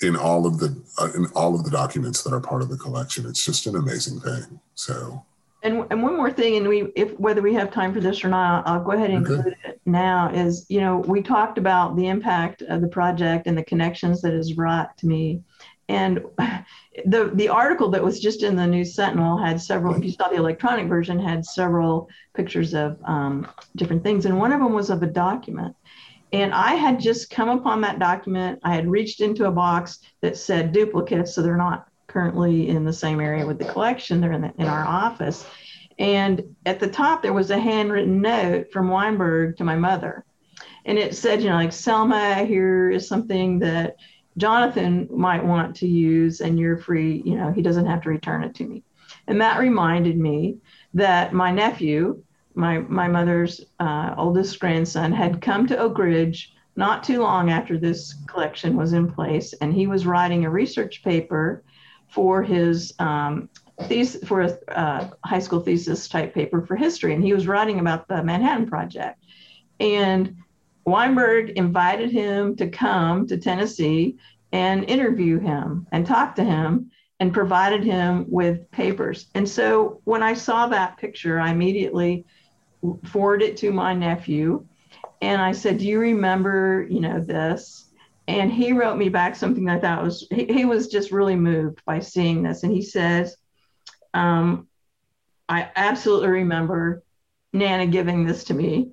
in 0.00 0.16
all 0.16 0.46
of 0.46 0.58
the 0.58 0.80
uh, 0.98 1.08
in 1.14 1.26
all 1.34 1.54
of 1.54 1.64
the 1.64 1.70
documents 1.70 2.22
that 2.22 2.32
are 2.32 2.40
part 2.40 2.62
of 2.62 2.68
the 2.68 2.76
collection. 2.76 3.26
It's 3.26 3.44
just 3.44 3.66
an 3.66 3.76
amazing 3.76 4.20
thing. 4.20 4.60
So. 4.74 5.24
And, 5.64 5.86
and 5.90 6.02
one 6.02 6.14
more 6.14 6.30
thing, 6.30 6.58
and 6.58 6.68
we, 6.68 6.92
if 6.94 7.18
whether 7.18 7.40
we 7.40 7.54
have 7.54 7.72
time 7.72 7.94
for 7.94 8.00
this 8.00 8.22
or 8.22 8.28
not, 8.28 8.68
I'll 8.68 8.84
go 8.84 8.92
ahead 8.92 9.10
and 9.10 9.24
okay. 9.24 9.34
include 9.34 9.56
it 9.64 9.80
now. 9.86 10.30
Is 10.30 10.66
you 10.68 10.80
know 10.80 10.98
we 10.98 11.22
talked 11.22 11.56
about 11.56 11.96
the 11.96 12.06
impact 12.06 12.60
of 12.60 12.82
the 12.82 12.88
project 12.88 13.46
and 13.46 13.56
the 13.56 13.64
connections 13.64 14.20
that 14.20 14.34
has 14.34 14.52
brought 14.52 14.96
to 14.98 15.06
me, 15.06 15.40
and 15.88 16.22
the 17.06 17.30
the 17.32 17.48
article 17.48 17.88
that 17.90 18.04
was 18.04 18.20
just 18.20 18.42
in 18.42 18.56
the 18.56 18.66
News 18.66 18.94
Sentinel 18.94 19.38
had 19.38 19.58
several. 19.58 19.94
If 19.94 20.04
you 20.04 20.12
saw 20.12 20.28
the 20.28 20.36
electronic 20.36 20.86
version, 20.86 21.18
had 21.18 21.46
several 21.46 22.10
pictures 22.34 22.74
of 22.74 22.98
um, 23.04 23.46
different 23.74 24.04
things, 24.04 24.26
and 24.26 24.38
one 24.38 24.52
of 24.52 24.60
them 24.60 24.74
was 24.74 24.90
of 24.90 25.02
a 25.02 25.06
document 25.06 25.74
and 26.34 26.52
I 26.52 26.74
had 26.74 26.98
just 26.98 27.30
come 27.30 27.48
upon 27.48 27.80
that 27.82 28.00
document. 28.00 28.58
I 28.64 28.74
had 28.74 28.90
reached 28.90 29.20
into 29.20 29.44
a 29.46 29.52
box 29.52 30.00
that 30.20 30.36
said 30.36 30.72
duplicates, 30.72 31.32
so 31.32 31.42
they're 31.42 31.56
not 31.56 31.86
currently 32.14 32.68
in 32.68 32.84
the 32.84 32.92
same 32.92 33.20
area 33.20 33.44
with 33.44 33.58
the 33.58 33.64
collection. 33.64 34.20
They're 34.20 34.32
in, 34.32 34.42
the, 34.42 34.54
in 34.56 34.66
our 34.66 34.86
office. 34.86 35.44
And 35.98 36.56
at 36.64 36.78
the 36.80 36.86
top, 36.86 37.22
there 37.22 37.32
was 37.32 37.50
a 37.50 37.58
handwritten 37.58 38.22
note 38.22 38.72
from 38.72 38.88
Weinberg 38.88 39.56
to 39.58 39.64
my 39.64 39.76
mother. 39.76 40.24
And 40.86 40.96
it 40.96 41.16
said, 41.16 41.42
you 41.42 41.48
know, 41.48 41.56
like, 41.56 41.72
Selma, 41.72 42.44
here 42.44 42.90
is 42.90 43.08
something 43.08 43.58
that 43.58 43.96
Jonathan 44.36 45.08
might 45.10 45.44
want 45.44 45.76
to 45.76 45.86
use, 45.86 46.40
and 46.40 46.58
you're 46.58 46.78
free, 46.78 47.22
you 47.24 47.36
know, 47.36 47.52
he 47.52 47.62
doesn't 47.62 47.86
have 47.86 48.02
to 48.02 48.10
return 48.10 48.44
it 48.44 48.54
to 48.56 48.64
me. 48.64 48.82
And 49.26 49.40
that 49.40 49.58
reminded 49.58 50.18
me 50.18 50.58
that 50.94 51.32
my 51.32 51.50
nephew, 51.50 52.22
my 52.54 52.78
my 52.78 53.08
mother's 53.08 53.64
uh, 53.80 54.14
oldest 54.16 54.60
grandson 54.60 55.12
had 55.12 55.40
come 55.40 55.66
to 55.66 55.78
Oak 55.78 55.98
Ridge 55.98 56.52
not 56.76 57.04
too 57.04 57.20
long 57.22 57.50
after 57.50 57.78
this 57.78 58.14
collection 58.26 58.76
was 58.76 58.92
in 58.92 59.10
place, 59.10 59.52
and 59.60 59.72
he 59.72 59.86
was 59.86 60.06
writing 60.06 60.44
a 60.44 60.50
research 60.50 61.02
paper 61.02 61.62
for 62.08 62.42
his 62.42 62.94
um, 62.98 63.48
thesis 63.82 64.26
for 64.26 64.42
a 64.42 64.58
uh, 64.68 65.10
high 65.24 65.38
school 65.38 65.60
thesis 65.60 66.08
type 66.08 66.34
paper 66.34 66.64
for 66.64 66.76
history, 66.76 67.14
and 67.14 67.24
he 67.24 67.32
was 67.32 67.46
writing 67.46 67.80
about 67.80 68.08
the 68.08 68.22
Manhattan 68.22 68.66
Project, 68.68 69.18
and 69.80 70.36
Weinberg 70.86 71.50
invited 71.50 72.10
him 72.10 72.56
to 72.56 72.68
come 72.68 73.26
to 73.26 73.38
Tennessee 73.38 74.16
and 74.52 74.88
interview 74.88 75.40
him 75.40 75.86
and 75.90 76.06
talk 76.06 76.36
to 76.36 76.44
him 76.44 76.90
and 77.20 77.32
provided 77.32 77.82
him 77.82 78.26
with 78.28 78.70
papers. 78.70 79.28
And 79.34 79.48
so 79.48 80.00
when 80.04 80.22
I 80.22 80.34
saw 80.34 80.68
that 80.68 80.98
picture, 80.98 81.40
I 81.40 81.50
immediately 81.50 82.26
forwarded 83.04 83.50
it 83.50 83.56
to 83.58 83.72
my 83.72 83.94
nephew. 83.94 84.66
And 85.22 85.40
I 85.40 85.52
said, 85.52 85.78
Do 85.78 85.86
you 85.86 85.98
remember, 85.98 86.86
you 86.88 87.00
know, 87.00 87.20
this? 87.20 87.83
And 88.26 88.50
he 88.50 88.72
wrote 88.72 88.96
me 88.96 89.08
back 89.10 89.36
something 89.36 89.64
that 89.66 89.78
I 89.78 89.80
thought 89.80 90.04
was, 90.04 90.26
he, 90.30 90.46
he 90.46 90.64
was 90.64 90.88
just 90.88 91.12
really 91.12 91.36
moved 91.36 91.82
by 91.84 92.00
seeing 92.00 92.42
this. 92.42 92.62
And 92.62 92.72
he 92.72 92.82
says, 92.82 93.36
um, 94.14 94.68
I 95.48 95.70
absolutely 95.76 96.28
remember 96.28 97.02
Nana 97.52 97.86
giving 97.86 98.24
this 98.24 98.44
to 98.44 98.54
me. 98.54 98.92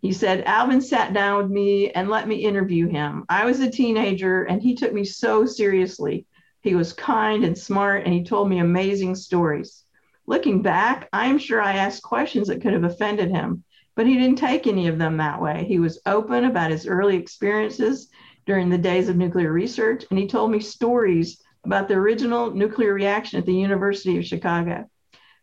He 0.00 0.12
said, 0.12 0.42
Alvin 0.44 0.80
sat 0.80 1.12
down 1.12 1.42
with 1.42 1.50
me 1.50 1.90
and 1.90 2.10
let 2.10 2.26
me 2.26 2.44
interview 2.44 2.88
him. 2.88 3.24
I 3.28 3.44
was 3.44 3.60
a 3.60 3.70
teenager 3.70 4.42
and 4.42 4.60
he 4.60 4.74
took 4.74 4.92
me 4.92 5.04
so 5.04 5.46
seriously. 5.46 6.26
He 6.60 6.74
was 6.74 6.92
kind 6.92 7.44
and 7.44 7.56
smart 7.56 8.04
and 8.04 8.12
he 8.12 8.24
told 8.24 8.48
me 8.48 8.58
amazing 8.58 9.14
stories. 9.14 9.84
Looking 10.26 10.60
back, 10.60 11.08
I'm 11.12 11.38
sure 11.38 11.62
I 11.62 11.74
asked 11.74 12.02
questions 12.02 12.48
that 12.48 12.62
could 12.62 12.72
have 12.72 12.84
offended 12.84 13.30
him, 13.30 13.62
but 13.94 14.06
he 14.06 14.14
didn't 14.14 14.38
take 14.38 14.66
any 14.66 14.88
of 14.88 14.98
them 14.98 15.18
that 15.18 15.40
way. 15.40 15.64
He 15.68 15.78
was 15.78 16.00
open 16.04 16.44
about 16.44 16.72
his 16.72 16.86
early 16.86 17.16
experiences 17.16 18.08
during 18.46 18.68
the 18.68 18.78
days 18.78 19.08
of 19.08 19.16
nuclear 19.16 19.52
research, 19.52 20.04
and 20.10 20.18
he 20.18 20.26
told 20.26 20.50
me 20.50 20.60
stories 20.60 21.40
about 21.64 21.88
the 21.88 21.94
original 21.94 22.50
nuclear 22.50 22.92
reaction 22.92 23.38
at 23.38 23.46
the 23.46 23.54
University 23.54 24.18
of 24.18 24.26
Chicago. 24.26 24.88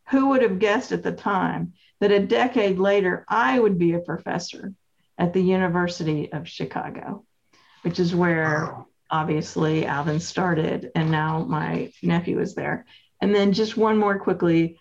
Who 0.10 0.30
would 0.30 0.42
have 0.42 0.60
guessed 0.60 0.92
at 0.92 1.04
the 1.04 1.12
time 1.12 1.74
that 2.00 2.12
a 2.12 2.20
decade 2.20 2.80
later 2.80 3.26
I 3.28 3.60
would 3.60 3.78
be 3.78 3.94
a 3.94 4.00
professor 4.00 4.74
at 5.18 5.34
the 5.34 5.42
University 5.42 6.32
of 6.32 6.48
Chicago, 6.48 7.26
which 7.84 8.00
is 8.00 8.16
where 8.16 8.86
obviously 9.12 9.86
Alvin 9.86 10.20
started, 10.20 10.92
and 10.96 11.12
now 11.12 11.44
my 11.44 11.92
nephew 12.02 12.40
is 12.40 12.56
there. 12.56 12.86
And 13.22 13.36
then 13.36 13.54
just 13.54 13.78
one 13.78 13.98
more 13.98 14.18
quickly. 14.18 14.80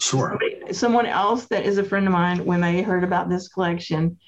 Sure. 0.00 0.30
Somebody, 0.30 0.72
someone 0.72 1.06
else 1.06 1.46
that 1.46 1.66
is 1.66 1.78
a 1.78 1.84
friend 1.84 2.06
of 2.06 2.12
mine, 2.12 2.44
when 2.44 2.60
they 2.60 2.82
heard 2.82 3.04
about 3.04 3.28
this 3.28 3.48
collection, 3.48 4.18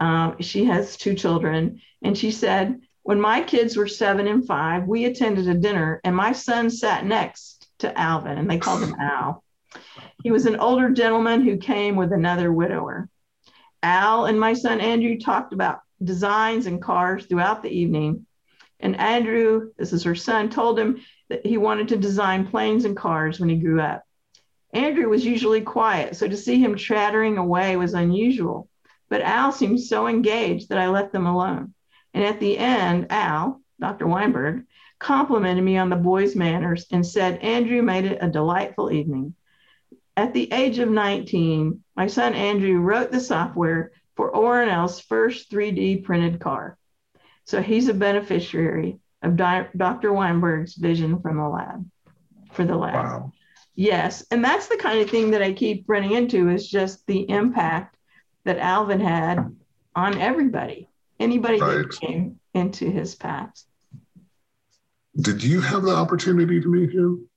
um, 0.00 0.36
she 0.40 0.64
has 0.66 0.96
two 0.96 1.14
children, 1.14 1.80
and 2.02 2.16
she 2.16 2.30
said, 2.30 2.80
when 3.06 3.20
my 3.20 3.40
kids 3.40 3.76
were 3.76 3.86
seven 3.86 4.26
and 4.26 4.44
five, 4.44 4.88
we 4.88 5.04
attended 5.04 5.46
a 5.46 5.54
dinner, 5.54 6.00
and 6.02 6.16
my 6.16 6.32
son 6.32 6.68
sat 6.68 7.06
next 7.06 7.68
to 7.78 7.96
Alvin, 7.96 8.36
and 8.36 8.50
they 8.50 8.58
called 8.58 8.82
him 8.82 8.96
Al. 9.00 9.44
He 10.24 10.32
was 10.32 10.44
an 10.44 10.56
older 10.56 10.90
gentleman 10.90 11.42
who 11.42 11.56
came 11.56 11.94
with 11.94 12.12
another 12.12 12.52
widower. 12.52 13.08
Al 13.80 14.24
and 14.24 14.40
my 14.40 14.54
son 14.54 14.80
Andrew 14.80 15.20
talked 15.20 15.52
about 15.52 15.82
designs 16.02 16.66
and 16.66 16.82
cars 16.82 17.26
throughout 17.26 17.62
the 17.62 17.70
evening. 17.70 18.26
And 18.80 18.98
Andrew, 18.98 19.70
this 19.78 19.92
is 19.92 20.02
her 20.02 20.16
son, 20.16 20.50
told 20.50 20.76
him 20.76 21.00
that 21.28 21.46
he 21.46 21.58
wanted 21.58 21.86
to 21.88 21.96
design 21.96 22.48
planes 22.48 22.84
and 22.84 22.96
cars 22.96 23.38
when 23.38 23.48
he 23.48 23.54
grew 23.54 23.80
up. 23.80 24.02
Andrew 24.72 25.08
was 25.08 25.24
usually 25.24 25.60
quiet, 25.60 26.16
so 26.16 26.26
to 26.26 26.36
see 26.36 26.58
him 26.58 26.74
chattering 26.74 27.38
away 27.38 27.76
was 27.76 27.94
unusual. 27.94 28.68
But 29.08 29.22
Al 29.22 29.52
seemed 29.52 29.80
so 29.80 30.08
engaged 30.08 30.70
that 30.70 30.78
I 30.78 30.88
let 30.88 31.12
them 31.12 31.26
alone. 31.26 31.72
And 32.16 32.24
at 32.24 32.40
the 32.40 32.56
end, 32.56 33.08
Al, 33.10 33.60
Dr. 33.78 34.06
Weinberg, 34.06 34.64
complimented 34.98 35.62
me 35.62 35.76
on 35.76 35.90
the 35.90 35.96
boy's 35.96 36.34
manners 36.34 36.86
and 36.90 37.06
said 37.06 37.40
Andrew 37.40 37.82
made 37.82 38.06
it 38.06 38.22
a 38.22 38.30
delightful 38.30 38.90
evening. 38.90 39.34
At 40.16 40.32
the 40.32 40.50
age 40.50 40.78
of 40.78 40.88
19, 40.88 41.84
my 41.94 42.06
son 42.06 42.32
Andrew 42.32 42.78
wrote 42.78 43.12
the 43.12 43.20
software 43.20 43.92
for 44.14 44.32
ORNL's 44.32 44.98
first 44.98 45.50
3D 45.50 46.04
printed 46.04 46.40
car. 46.40 46.78
So 47.44 47.60
he's 47.60 47.88
a 47.88 47.94
beneficiary 47.94 48.98
of 49.20 49.36
Di- 49.36 49.68
Dr. 49.76 50.10
Weinberg's 50.14 50.74
vision 50.74 51.20
from 51.20 51.36
the 51.36 51.46
lab 51.46 51.86
for 52.52 52.64
the 52.64 52.76
lab. 52.76 52.94
Wow. 52.94 53.32
Yes, 53.74 54.24
and 54.30 54.42
that's 54.42 54.68
the 54.68 54.78
kind 54.78 55.00
of 55.00 55.10
thing 55.10 55.32
that 55.32 55.42
I 55.42 55.52
keep 55.52 55.84
running 55.86 56.12
into 56.12 56.48
is 56.48 56.66
just 56.66 57.06
the 57.06 57.28
impact 57.28 57.94
that 58.46 58.56
Alvin 58.56 59.00
had 59.00 59.54
on 59.94 60.18
everybody, 60.18 60.88
anybody 61.20 61.60
right. 61.60 61.78
that 61.78 62.00
came 62.00 62.38
into 62.54 62.90
his 62.90 63.14
path. 63.14 63.64
Did 65.20 65.42
you 65.42 65.60
have 65.60 65.82
the 65.82 65.94
opportunity 65.94 66.60
to 66.60 66.68
meet 66.68 66.90
him? 66.90 67.28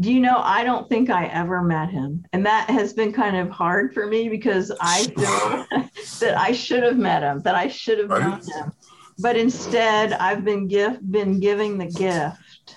Do 0.00 0.12
you 0.12 0.20
know, 0.20 0.38
I 0.38 0.64
don't 0.64 0.88
think 0.88 1.10
I 1.10 1.26
ever 1.26 1.62
met 1.62 1.90
him. 1.90 2.24
And 2.32 2.46
that 2.46 2.70
has 2.70 2.92
been 2.92 3.12
kind 3.12 3.36
of 3.36 3.50
hard 3.50 3.92
for 3.92 4.06
me 4.06 4.28
because 4.28 4.72
I 4.80 5.02
feel 5.16 5.88
that 6.20 6.38
I 6.38 6.52
should 6.52 6.82
have 6.82 6.96
met 6.96 7.22
him, 7.22 7.40
that 7.42 7.54
I 7.54 7.68
should 7.68 7.98
have 7.98 8.10
right. 8.10 8.22
known 8.22 8.40
him 8.40 8.72
but 9.18 9.36
instead 9.36 10.12
I've 10.12 10.44
been 10.44 10.68
gift 10.68 11.10
been 11.10 11.40
giving 11.40 11.78
the 11.78 11.86
gift 11.86 12.76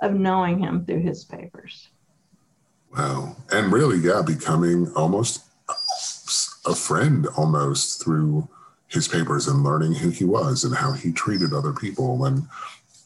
of 0.00 0.14
knowing 0.14 0.58
him 0.58 0.84
through 0.84 1.02
his 1.02 1.24
papers. 1.24 1.88
Wow. 2.96 3.36
And 3.50 3.72
really, 3.72 3.98
yeah, 3.98 4.22
becoming 4.24 4.92
almost 4.94 5.44
a 6.64 6.74
friend 6.74 7.26
almost 7.36 8.02
through 8.02 8.48
his 8.88 9.08
papers 9.08 9.48
and 9.48 9.64
learning 9.64 9.94
who 9.94 10.10
he 10.10 10.24
was 10.24 10.64
and 10.64 10.76
how 10.76 10.92
he 10.92 11.12
treated 11.12 11.52
other 11.52 11.72
people 11.72 12.24
and 12.24 12.46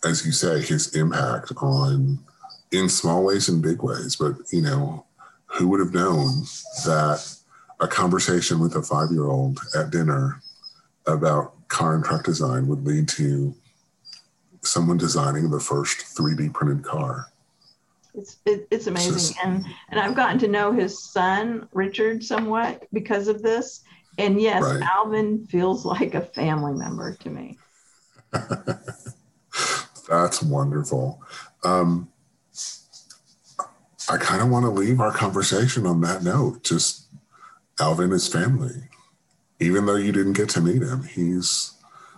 as 0.04 0.24
you 0.24 0.32
say, 0.32 0.60
his 0.60 0.94
impact 0.94 1.52
on 1.58 2.18
in 2.72 2.88
small 2.88 3.24
ways 3.24 3.48
and 3.48 3.62
big 3.62 3.82
ways. 3.82 4.16
But 4.16 4.36
you 4.50 4.62
know, 4.62 5.04
who 5.46 5.68
would 5.68 5.80
have 5.80 5.94
known 5.94 6.44
that 6.84 7.36
a 7.80 7.88
conversation 7.88 8.60
with 8.60 8.76
a 8.76 8.82
five 8.82 9.10
year 9.10 9.26
old 9.26 9.58
at 9.74 9.90
dinner 9.90 10.40
about 11.06 11.68
car 11.68 11.94
and 11.94 12.04
truck 12.04 12.24
design 12.24 12.66
would 12.66 12.84
lead 12.86 13.08
to 13.08 13.54
someone 14.62 14.98
designing 14.98 15.50
the 15.50 15.60
first 15.60 15.98
3D 16.16 16.52
printed 16.52 16.84
car. 16.84 17.26
It's 18.14 18.38
it, 18.44 18.66
it's 18.70 18.86
amazing, 18.86 19.14
it's 19.14 19.28
just, 19.28 19.44
and 19.44 19.64
and 19.90 20.00
I've 20.00 20.16
gotten 20.16 20.38
to 20.40 20.48
know 20.48 20.72
his 20.72 21.02
son 21.02 21.68
Richard 21.72 22.24
somewhat 22.24 22.86
because 22.92 23.28
of 23.28 23.42
this. 23.42 23.82
And 24.20 24.38
yes, 24.38 24.62
right. 24.62 24.82
Alvin 24.82 25.46
feels 25.46 25.86
like 25.86 26.14
a 26.14 26.20
family 26.20 26.74
member 26.74 27.14
to 27.14 27.30
me. 27.30 27.58
That's 30.08 30.42
wonderful. 30.42 31.22
Um, 31.64 32.10
I 34.10 34.18
kind 34.18 34.42
of 34.42 34.50
want 34.50 34.66
to 34.66 34.70
leave 34.70 35.00
our 35.00 35.10
conversation 35.10 35.86
on 35.86 36.02
that 36.02 36.22
note. 36.22 36.64
Just 36.64 37.06
Alvin 37.80 38.12
is 38.12 38.28
family. 38.28 38.88
Even 39.58 39.86
though 39.86 39.96
you 39.96 40.12
didn't 40.12 40.34
get 40.34 40.50
to 40.50 40.60
meet 40.60 40.82
him, 40.82 41.04
he's 41.04 41.72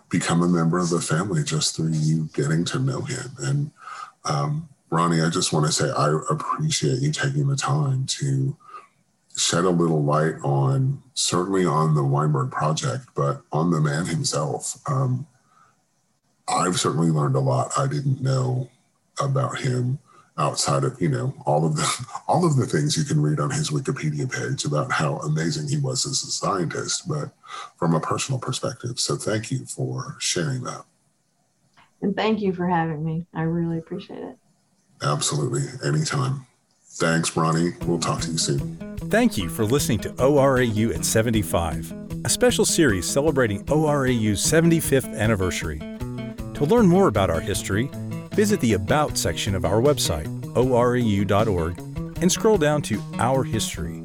become 0.09 0.42
a 0.42 0.48
member 0.48 0.78
of 0.78 0.90
the 0.90 1.00
family 1.00 1.44
just 1.44 1.76
through 1.76 1.92
you 1.92 2.28
getting 2.34 2.64
to 2.64 2.80
know 2.80 3.03
him. 3.03 3.30
And 3.38 3.70
um, 4.24 4.68
Ronnie, 4.90 5.22
I 5.22 5.30
just 5.30 5.53
want 5.53 5.66
to 5.66 5.72
say 5.72 5.88
I 5.88 6.18
appreciate 6.30 7.00
you 7.00 7.12
taking 7.12 7.46
the 7.46 7.57
time 7.57 8.07
to 8.07 8.57
shed 9.37 9.64
a 9.64 9.70
little 9.70 10.03
light 10.03 10.35
on 10.43 11.03
certainly 11.14 11.64
on 11.64 11.95
the 11.95 12.05
Weinberg 12.05 12.51
project, 12.51 13.07
but 13.14 13.43
on 13.53 13.70
the 13.70 13.80
man 13.80 14.07
himself. 14.07 14.78
Um, 14.87 15.26
I've 16.49 16.78
certainly 16.78 17.11
learned 17.11 17.37
a 17.37 17.41
lot 17.41 17.72
I 17.78 17.87
didn't 17.87 18.20
know 18.20 18.68
about 19.20 19.59
him 19.59 19.99
outside 20.39 20.83
of 20.83 21.01
you 21.01 21.09
know 21.09 21.35
all 21.45 21.66
of 21.66 21.76
the 21.76 22.07
all 22.28 22.45
of 22.47 22.57
the 22.57 22.66
things 22.66 22.97
you 22.97 23.05
can 23.05 23.20
read 23.20 23.39
on 23.39 23.51
his 23.51 23.70
Wikipedia 23.70 24.30
page 24.30 24.64
about 24.64 24.91
how 24.91 25.18
amazing 25.18 25.68
he 25.68 25.78
was 25.78 26.07
as 26.07 26.22
a 26.22 26.30
scientist, 26.30 27.09
but 27.09 27.30
from 27.76 27.95
a 27.95 28.01
personal 28.01 28.39
perspective. 28.39 28.99
So 28.99 29.16
thank 29.16 29.51
you 29.51 29.64
for 29.66 30.16
sharing 30.18 30.62
that. 30.64 30.85
And 32.01 32.16
thank 32.16 32.41
you 32.41 32.53
for 32.53 32.66
having 32.66 33.05
me. 33.05 33.26
I 33.33 33.43
really 33.43 33.78
appreciate 33.78 34.22
it. 34.22 34.37
Absolutely, 35.03 35.62
anytime. 35.85 36.47
Thanks, 36.95 37.36
Ronnie. 37.36 37.72
We'll 37.86 37.99
talk 37.99 38.20
to 38.22 38.30
you 38.30 38.38
soon. 38.38 38.76
Thank 39.11 39.38
you 39.38 39.49
for 39.49 39.64
listening 39.64 39.99
to 40.01 40.11
ORAU 40.11 40.95
at 40.95 41.05
75, 41.05 41.93
a 42.24 42.28
special 42.28 42.64
series 42.64 43.07
celebrating 43.07 43.64
ORAU's 43.64 44.40
75th 44.40 45.16
anniversary. 45.18 45.78
To 45.78 46.64
learn 46.64 46.86
more 46.86 47.09
about 47.09 47.30
our 47.30 47.40
history, 47.40 47.90
visit 48.32 48.61
the 48.61 48.74
About 48.74 49.16
section 49.16 49.55
of 49.55 49.64
our 49.64 49.80
website, 49.80 50.26
orau.org, 50.55 51.78
and 52.22 52.30
scroll 52.30 52.59
down 52.59 52.82
to 52.82 53.03
Our 53.18 53.43
History. 53.43 54.01